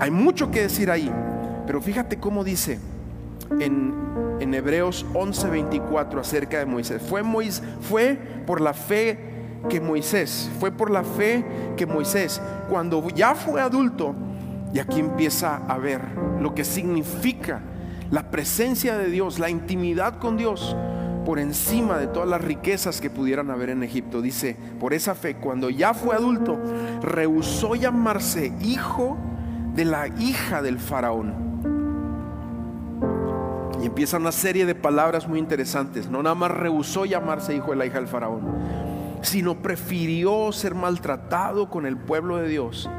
Hay 0.00 0.10
mucho 0.10 0.50
que 0.50 0.62
decir 0.62 0.90
ahí, 0.90 1.10
pero 1.66 1.80
fíjate 1.80 2.18
cómo 2.18 2.42
dice 2.42 2.80
en, 3.60 3.94
en 4.40 4.52
Hebreos 4.52 5.06
11:24 5.14 6.18
acerca 6.18 6.58
de 6.58 6.66
Moisés. 6.66 7.00
Fue, 7.00 7.22
fue 7.80 8.18
por 8.46 8.60
la 8.60 8.74
fe 8.74 9.18
que 9.68 9.80
Moisés, 9.80 10.50
fue 10.58 10.72
por 10.72 10.90
la 10.90 11.04
fe 11.04 11.44
que 11.76 11.86
Moisés, 11.86 12.40
cuando 12.68 13.08
ya 13.10 13.34
fue 13.34 13.60
adulto, 13.60 14.14
y 14.74 14.80
aquí 14.80 14.98
empieza 14.98 15.62
a 15.68 15.78
ver 15.78 16.00
lo 16.40 16.52
que 16.52 16.64
significa 16.64 17.60
la 18.10 18.30
presencia 18.32 18.98
de 18.98 19.08
Dios, 19.08 19.38
la 19.38 19.48
intimidad 19.48 20.18
con 20.18 20.36
Dios 20.36 20.76
por 21.24 21.38
encima 21.38 21.96
de 21.96 22.08
todas 22.08 22.28
las 22.28 22.42
riquezas 22.42 23.00
que 23.00 23.08
pudieran 23.08 23.52
haber 23.52 23.70
en 23.70 23.84
Egipto. 23.84 24.20
Dice, 24.20 24.56
por 24.80 24.92
esa 24.92 25.14
fe, 25.14 25.36
cuando 25.36 25.70
ya 25.70 25.94
fue 25.94 26.16
adulto, 26.16 26.58
rehusó 27.00 27.76
llamarse 27.76 28.52
hijo 28.60 29.16
de 29.74 29.84
la 29.84 30.08
hija 30.08 30.60
del 30.60 30.80
faraón. 30.80 31.32
Y 33.80 33.86
empieza 33.86 34.16
una 34.16 34.32
serie 34.32 34.66
de 34.66 34.74
palabras 34.74 35.28
muy 35.28 35.38
interesantes. 35.38 36.10
No 36.10 36.20
nada 36.20 36.34
más 36.34 36.50
rehusó 36.50 37.04
llamarse 37.04 37.54
hijo 37.54 37.70
de 37.70 37.76
la 37.76 37.86
hija 37.86 37.98
del 37.98 38.08
faraón, 38.08 38.42
sino 39.22 39.54
prefirió 39.62 40.50
ser 40.50 40.74
maltratado 40.74 41.70
con 41.70 41.86
el 41.86 41.96
pueblo 41.96 42.38
de 42.38 42.48
Dios 42.48 42.90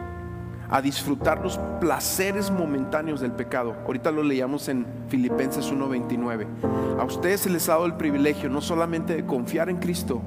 a 0.76 0.82
disfrutar 0.82 1.42
los 1.42 1.58
placeres 1.80 2.52
momentáneos 2.52 3.22
del 3.22 3.32
pecado. 3.32 3.78
Ahorita 3.86 4.12
lo 4.12 4.24
leíamos 4.24 4.68
en 4.68 4.86
Filipenses 5.08 5.72
1:29. 5.72 6.46
A 7.00 7.06
ustedes 7.06 7.40
se 7.40 7.50
les 7.50 7.70
ha 7.70 7.76
dado 7.76 7.86
el 7.86 7.96
privilegio 7.96 8.50
no 8.50 8.60
solamente 8.60 9.16
de 9.16 9.26
confiar 9.26 9.70
en 9.70 9.78
Cristo, 9.78 10.22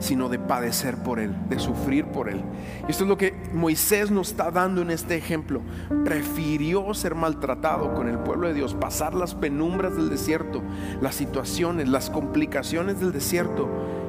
sino 0.00 0.28
de 0.28 0.40
padecer 0.40 0.96
por 0.96 1.20
Él, 1.20 1.36
de 1.48 1.60
sufrir 1.60 2.04
por 2.06 2.28
Él. 2.28 2.42
Y 2.88 2.90
esto 2.90 3.04
es 3.04 3.08
lo 3.08 3.16
que 3.16 3.32
Moisés 3.52 4.10
nos 4.10 4.30
está 4.30 4.50
dando 4.50 4.82
en 4.82 4.90
este 4.90 5.14
ejemplo. 5.14 5.60
Prefirió 6.04 6.92
ser 6.92 7.14
maltratado 7.14 7.94
con 7.94 8.08
el 8.08 8.18
pueblo 8.18 8.48
de 8.48 8.54
Dios, 8.54 8.74
pasar 8.74 9.14
las 9.14 9.36
penumbras 9.36 9.94
del 9.94 10.10
desierto, 10.10 10.64
las 11.00 11.14
situaciones, 11.14 11.88
las 11.88 12.10
complicaciones 12.10 12.98
del 12.98 13.12
desierto, 13.12 13.68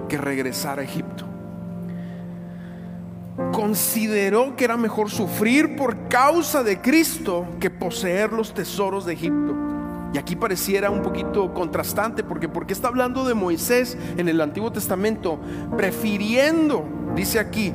que 0.10 0.18
regresar 0.18 0.80
a 0.80 0.84
Egipto 0.84 1.37
consideró 3.54 4.56
que 4.56 4.66
era 4.66 4.78
mejor 4.78 5.10
sufrir 5.10 5.76
por 5.76 6.08
causa 6.08 6.64
de 6.64 6.82
Cristo 6.82 7.48
que 7.60 7.70
poseer 7.70 8.34
los 8.34 8.54
tesoros 8.54 9.06
de 9.06 9.14
Egipto. 9.14 9.56
Y 10.14 10.18
aquí 10.18 10.36
pareciera 10.36 10.90
un 10.90 11.02
poquito 11.02 11.54
contrastante 11.54 12.24
porque 12.24 12.50
porque 12.50 12.74
está 12.74 12.88
hablando 12.88 13.26
de 13.26 13.34
Moisés 13.34 13.98
en 14.18 14.30
el 14.30 14.42
Antiguo 14.42 14.72
Testamento, 14.72 15.40
prefiriendo, 15.76 16.86
dice 17.16 17.40
aquí, 17.40 17.74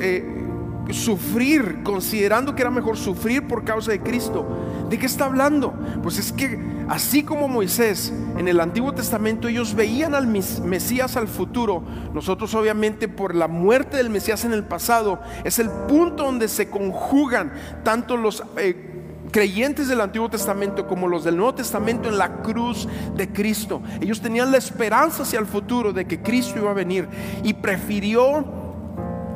eh, 0.00 0.41
sufrir, 0.90 1.82
considerando 1.82 2.54
que 2.54 2.62
era 2.62 2.70
mejor 2.70 2.96
sufrir 2.96 3.46
por 3.46 3.64
causa 3.64 3.92
de 3.92 4.00
Cristo. 4.00 4.46
¿De 4.90 4.98
qué 4.98 5.06
está 5.06 5.26
hablando? 5.26 5.72
Pues 6.02 6.18
es 6.18 6.32
que 6.32 6.60
así 6.88 7.22
como 7.22 7.48
Moisés 7.48 8.12
en 8.36 8.48
el 8.48 8.60
Antiguo 8.60 8.92
Testamento 8.92 9.48
ellos 9.48 9.74
veían 9.74 10.14
al 10.14 10.26
Mesías 10.26 11.16
al 11.16 11.28
futuro, 11.28 11.82
nosotros 12.12 12.54
obviamente 12.54 13.08
por 13.08 13.34
la 13.34 13.48
muerte 13.48 13.96
del 13.96 14.10
Mesías 14.10 14.44
en 14.44 14.52
el 14.52 14.64
pasado 14.64 15.20
es 15.44 15.58
el 15.58 15.70
punto 15.70 16.24
donde 16.24 16.48
se 16.48 16.68
conjugan 16.68 17.52
tanto 17.84 18.16
los... 18.16 18.42
Eh, 18.56 18.88
creyentes 19.32 19.88
del 19.88 20.02
Antiguo 20.02 20.28
Testamento 20.28 20.86
como 20.86 21.08
los 21.08 21.24
del 21.24 21.36
Nuevo 21.38 21.54
Testamento 21.54 22.08
en 22.08 22.18
la 22.18 22.42
cruz 22.42 22.86
de 23.16 23.32
Cristo. 23.32 23.82
Ellos 24.00 24.20
tenían 24.20 24.52
la 24.52 24.58
esperanza 24.58 25.22
hacia 25.22 25.40
el 25.40 25.46
futuro 25.46 25.92
de 25.94 26.04
que 26.04 26.20
Cristo 26.20 26.58
iba 26.58 26.70
a 26.70 26.74
venir 26.74 27.08
y 27.42 27.54
prefirió 27.54 28.44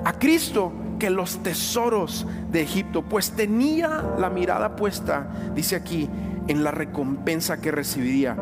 a 0.04 0.12
Cristo 0.12 0.70
que 0.98 1.10
los 1.10 1.42
tesoros 1.42 2.26
de 2.50 2.62
Egipto, 2.62 3.02
pues 3.02 3.32
tenía 3.32 4.02
la 4.18 4.30
mirada 4.30 4.76
puesta, 4.76 5.28
dice 5.54 5.76
aquí, 5.76 6.08
en 6.48 6.64
la 6.64 6.70
recompensa 6.70 7.60
que 7.60 7.70
recibiría. 7.70 8.36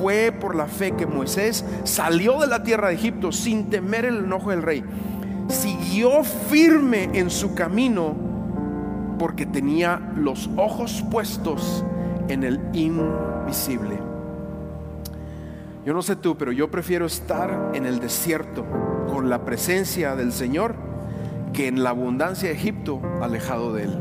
Fue 0.00 0.32
por 0.32 0.54
la 0.54 0.66
fe 0.66 0.92
que 0.92 1.06
Moisés 1.06 1.64
salió 1.84 2.38
de 2.40 2.46
la 2.46 2.62
tierra 2.62 2.88
de 2.88 2.94
Egipto 2.94 3.32
sin 3.32 3.70
temer 3.70 4.04
el 4.04 4.18
enojo 4.18 4.50
del 4.50 4.62
rey. 4.62 4.84
Siguió 5.48 6.24
firme 6.24 7.10
en 7.12 7.30
su 7.30 7.54
camino 7.54 8.14
porque 9.18 9.46
tenía 9.46 10.00
los 10.16 10.48
ojos 10.56 11.04
puestos 11.10 11.84
en 12.28 12.44
el 12.44 12.60
invisible. 12.72 13.98
Yo 15.84 15.92
no 15.92 16.02
sé 16.02 16.16
tú, 16.16 16.36
pero 16.36 16.52
yo 16.52 16.70
prefiero 16.70 17.06
estar 17.06 17.72
en 17.74 17.86
el 17.86 17.98
desierto 17.98 18.64
con 19.12 19.28
la 19.28 19.44
presencia 19.44 20.14
del 20.14 20.32
Señor 20.32 20.91
que 21.52 21.68
en 21.68 21.82
la 21.82 21.90
abundancia 21.90 22.48
de 22.48 22.54
Egipto 22.54 23.00
alejado 23.20 23.72
de 23.72 23.84
Él. 23.84 23.98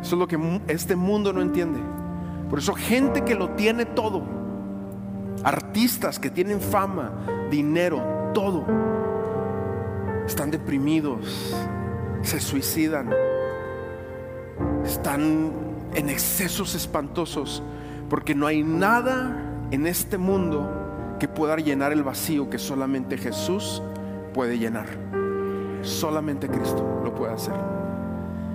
Eso 0.00 0.16
es 0.16 0.18
lo 0.18 0.26
que 0.26 0.60
este 0.68 0.96
mundo 0.96 1.32
no 1.32 1.40
entiende. 1.42 1.80
Por 2.50 2.58
eso 2.58 2.74
gente 2.74 3.24
que 3.24 3.34
lo 3.34 3.50
tiene 3.50 3.84
todo, 3.84 4.22
artistas 5.44 6.18
que 6.18 6.30
tienen 6.30 6.60
fama, 6.60 7.12
dinero, 7.50 8.30
todo, 8.34 8.64
están 10.26 10.50
deprimidos, 10.50 11.56
se 12.22 12.40
suicidan, 12.40 13.10
están 14.84 15.52
en 15.94 16.08
excesos 16.08 16.74
espantosos, 16.74 17.62
porque 18.10 18.34
no 18.34 18.46
hay 18.46 18.62
nada 18.62 19.36
en 19.70 19.86
este 19.86 20.18
mundo 20.18 21.16
que 21.18 21.28
pueda 21.28 21.56
llenar 21.56 21.92
el 21.92 22.02
vacío 22.02 22.50
que 22.50 22.58
solamente 22.58 23.16
Jesús 23.16 23.82
puede 24.32 24.58
llenar. 24.58 24.86
Solamente 25.82 26.48
Cristo 26.48 27.00
lo 27.04 27.14
puede 27.14 27.32
hacer. 27.32 27.54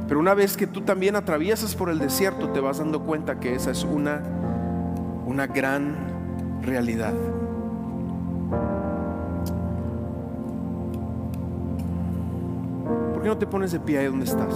Pero 0.08 0.20
una 0.20 0.34
vez 0.34 0.56
que 0.56 0.68
tú 0.68 0.82
también 0.82 1.16
atraviesas 1.16 1.76
por 1.76 1.90
el 1.90 2.00
desierto, 2.00 2.50
te 2.50 2.62
vas 2.62 2.78
dando 2.78 3.02
cuenta 3.02 3.40
que 3.40 3.54
esa 3.54 3.72
es 3.72 3.84
una, 3.84 4.22
una 5.26 5.48
gran 5.48 5.96
realidad. 6.62 7.14
¿Por 13.14 13.22
qué 13.22 13.28
no 13.28 13.38
te 13.38 13.46
pones 13.46 13.74
de 13.74 13.80
pie 13.82 14.00
ahí 14.00 14.06
donde 14.06 14.26
estás? 14.26 14.54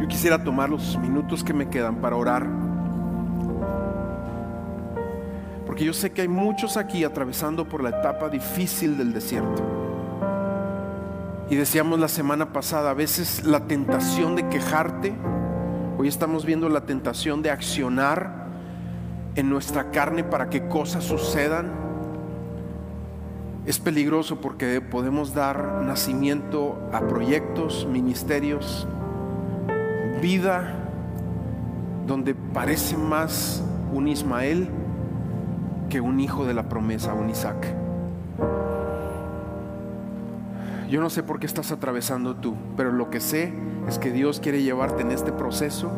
Yo 0.00 0.06
quisiera 0.06 0.42
tomar 0.42 0.70
los 0.70 0.96
minutos 0.98 1.42
que 1.42 1.52
me 1.52 1.68
quedan 1.68 1.96
para 1.96 2.14
orar 2.14 2.61
Porque 5.72 5.86
yo 5.86 5.94
sé 5.94 6.12
que 6.12 6.20
hay 6.20 6.28
muchos 6.28 6.76
aquí 6.76 7.02
atravesando 7.02 7.66
por 7.66 7.82
la 7.82 7.88
etapa 7.88 8.28
difícil 8.28 8.98
del 8.98 9.14
desierto. 9.14 9.62
Y 11.48 11.56
decíamos 11.56 11.98
la 11.98 12.08
semana 12.08 12.52
pasada, 12.52 12.90
a 12.90 12.92
veces 12.92 13.42
la 13.46 13.60
tentación 13.60 14.36
de 14.36 14.46
quejarte, 14.50 15.14
hoy 15.96 16.08
estamos 16.08 16.44
viendo 16.44 16.68
la 16.68 16.82
tentación 16.82 17.40
de 17.40 17.50
accionar 17.50 18.48
en 19.34 19.48
nuestra 19.48 19.90
carne 19.90 20.24
para 20.24 20.50
que 20.50 20.68
cosas 20.68 21.04
sucedan. 21.04 21.72
Es 23.64 23.78
peligroso 23.78 24.42
porque 24.42 24.82
podemos 24.82 25.32
dar 25.32 25.80
nacimiento 25.86 26.86
a 26.92 27.00
proyectos, 27.00 27.88
ministerios, 27.90 28.86
vida 30.20 30.74
donde 32.06 32.34
parece 32.34 32.98
más 32.98 33.64
un 33.90 34.08
Ismael 34.08 34.68
que 35.92 36.00
un 36.00 36.20
hijo 36.20 36.46
de 36.46 36.54
la 36.54 36.70
promesa, 36.70 37.12
un 37.12 37.28
Isaac. 37.28 37.66
Yo 40.88 41.02
no 41.02 41.10
sé 41.10 41.22
por 41.22 41.38
qué 41.38 41.44
estás 41.44 41.70
atravesando 41.70 42.34
tú, 42.34 42.54
pero 42.78 42.92
lo 42.92 43.10
que 43.10 43.20
sé 43.20 43.52
es 43.86 43.98
que 43.98 44.10
Dios 44.10 44.40
quiere 44.40 44.62
llevarte 44.62 45.02
en 45.02 45.10
este 45.10 45.32
proceso 45.32 45.90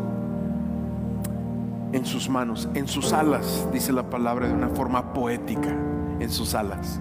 en 1.93 2.05
sus 2.07 2.29
manos, 2.29 2.69
en 2.75 2.89
sus 2.89 3.13
alas, 3.13 3.69
dice 3.73 3.93
la 3.93 4.11
palabra 4.11 4.49
de 4.49 4.53
una 4.53 4.69
forma 4.69 5.13
poética, 5.13 5.73
en 6.19 6.29
sus 6.29 6.57
alas. 6.57 7.01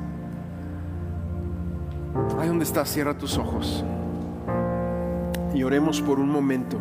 Ahí 2.40 2.48
donde 2.48 2.64
estás, 2.64 2.90
cierra 2.90 3.18
tus 3.18 3.40
ojos 3.40 3.84
y 5.56 5.64
oremos 5.64 6.00
por 6.00 6.20
un 6.20 6.30
momento. 6.30 6.78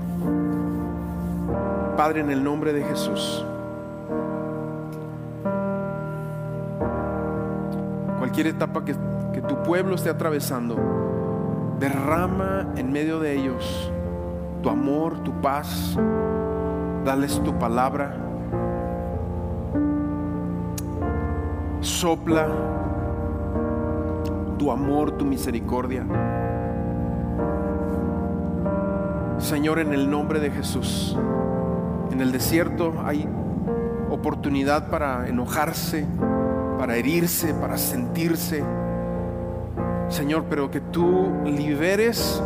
Padre, 1.96 2.20
en 2.20 2.31
el 2.31 2.44
nombre 2.44 2.75
de 2.75 2.85
Jesús. 2.85 3.46
Cualquier 8.32 8.54
etapa 8.54 8.82
que, 8.82 8.94
tu 9.42 9.62
pueblo 9.62 9.94
esté 9.94 10.08
atravesando, 10.08 10.74
derrama 11.78 12.72
en 12.76 12.90
medio 12.90 13.20
de 13.20 13.34
ellos 13.34 13.92
tu 14.62 14.70
amor, 14.70 15.18
tu 15.18 15.38
paz, 15.42 15.98
dales 17.04 17.38
tu 17.44 17.58
palabra, 17.58 18.16
sopla 21.80 22.48
tu 24.58 24.72
amor, 24.72 25.10
tu 25.18 25.26
misericordia. 25.26 26.06
Señor, 29.36 29.78
en 29.78 29.92
el 29.92 30.10
nombre 30.10 30.40
de 30.40 30.50
Jesús, 30.50 31.18
en 32.10 32.22
el 32.22 32.32
desierto 32.32 32.94
hay 33.04 33.28
oportunidad 34.08 34.88
para 34.88 35.28
enojarse, 35.28 36.06
para 36.82 36.96
herirse, 36.96 37.54
para 37.54 37.78
sentirse. 37.78 38.60
Señor, 40.08 40.46
pero 40.50 40.68
que 40.68 40.80
tú 40.80 41.30
liberes 41.44 42.42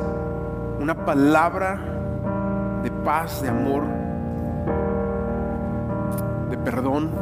una 0.79 1.07
palabra 1.07 1.81
de 2.83 2.91
paz, 2.91 3.41
de 3.41 3.49
amor, 3.49 3.85
de 6.51 6.59
perdón 6.59 7.13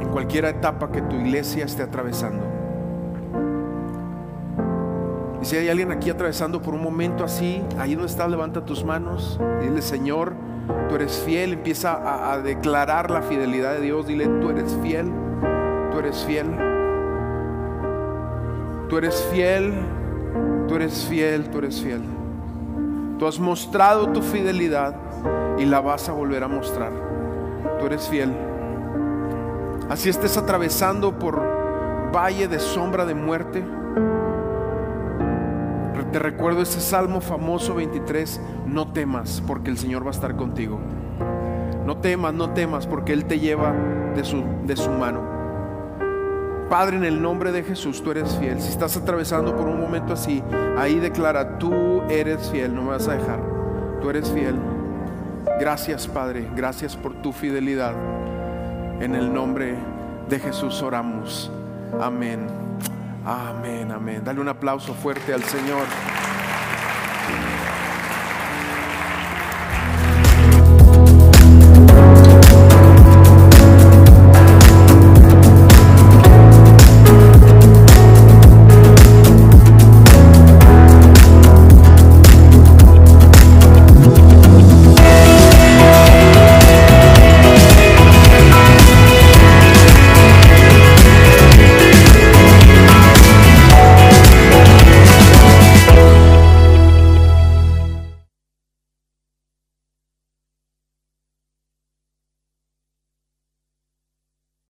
en 0.00 0.08
cualquier 0.10 0.44
etapa 0.44 0.92
que 0.92 1.02
tu 1.02 1.16
iglesia 1.16 1.64
esté 1.64 1.82
atravesando. 1.82 2.44
Y 5.42 5.44
si 5.44 5.56
hay 5.56 5.68
alguien 5.70 5.90
aquí 5.90 6.08
atravesando 6.08 6.62
por 6.62 6.72
un 6.72 6.84
momento 6.84 7.24
así, 7.24 7.64
ahí 7.80 7.96
donde 7.96 8.06
estás, 8.06 8.30
levanta 8.30 8.64
tus 8.64 8.84
manos 8.84 9.40
y 9.60 9.64
dile, 9.64 9.82
Señor, 9.82 10.34
tú 10.88 10.94
eres 10.94 11.20
fiel, 11.26 11.54
empieza 11.54 11.94
a, 11.94 12.34
a 12.34 12.38
declarar 12.38 13.10
la 13.10 13.22
fidelidad 13.22 13.72
de 13.72 13.80
Dios, 13.80 14.06
dile, 14.06 14.28
tú 14.40 14.50
eres 14.50 14.78
fiel 14.84 15.10
eres 15.98 16.24
fiel. 16.24 16.46
Tú 18.88 18.96
eres 18.96 19.22
fiel, 19.32 19.74
tú 20.66 20.76
eres 20.76 21.06
fiel, 21.06 21.50
tú 21.50 21.58
eres 21.58 21.80
fiel. 21.80 22.02
Tú 23.18 23.26
has 23.26 23.38
mostrado 23.38 24.08
tu 24.10 24.22
fidelidad 24.22 24.94
y 25.58 25.64
la 25.64 25.80
vas 25.80 26.08
a 26.08 26.12
volver 26.12 26.44
a 26.44 26.48
mostrar. 26.48 26.92
Tú 27.78 27.86
eres 27.86 28.08
fiel. 28.08 28.32
Así 29.90 30.08
estés 30.08 30.36
atravesando 30.36 31.18
por 31.18 31.40
valle 32.14 32.48
de 32.48 32.60
sombra 32.60 33.04
de 33.04 33.14
muerte. 33.14 33.64
Te 36.12 36.18
recuerdo 36.18 36.62
ese 36.62 36.80
salmo 36.80 37.20
famoso 37.20 37.74
23, 37.74 38.40
no 38.66 38.92
temas 38.92 39.42
porque 39.46 39.70
el 39.70 39.76
Señor 39.76 40.04
va 40.04 40.08
a 40.08 40.12
estar 40.12 40.36
contigo. 40.36 40.78
No 41.84 41.98
temas, 41.98 42.32
no 42.32 42.50
temas 42.50 42.86
porque 42.86 43.12
Él 43.12 43.26
te 43.26 43.38
lleva 43.38 43.74
de 44.14 44.24
su, 44.24 44.42
de 44.64 44.76
su 44.76 44.90
mano. 44.90 45.37
Padre, 46.68 46.96
en 46.98 47.04
el 47.04 47.22
nombre 47.22 47.50
de 47.50 47.62
Jesús, 47.62 48.02
tú 48.02 48.10
eres 48.10 48.36
fiel. 48.36 48.60
Si 48.60 48.68
estás 48.68 48.96
atravesando 48.96 49.56
por 49.56 49.66
un 49.66 49.80
momento 49.80 50.12
así, 50.12 50.42
ahí 50.76 50.96
declara, 50.96 51.58
tú 51.58 52.02
eres 52.10 52.50
fiel, 52.50 52.74
no 52.74 52.82
me 52.82 52.90
vas 52.90 53.08
a 53.08 53.14
dejar. 53.14 53.40
Tú 54.02 54.10
eres 54.10 54.30
fiel. 54.30 54.54
Gracias, 55.58 56.06
Padre. 56.06 56.46
Gracias 56.54 56.94
por 56.94 57.14
tu 57.22 57.32
fidelidad. 57.32 57.94
En 59.00 59.14
el 59.14 59.32
nombre 59.32 59.76
de 60.28 60.38
Jesús 60.38 60.82
oramos. 60.82 61.50
Amén. 62.00 62.46
Amén, 63.24 63.90
amén. 63.90 64.22
Dale 64.24 64.40
un 64.40 64.48
aplauso 64.48 64.92
fuerte 64.92 65.32
al 65.32 65.42
Señor. 65.44 65.84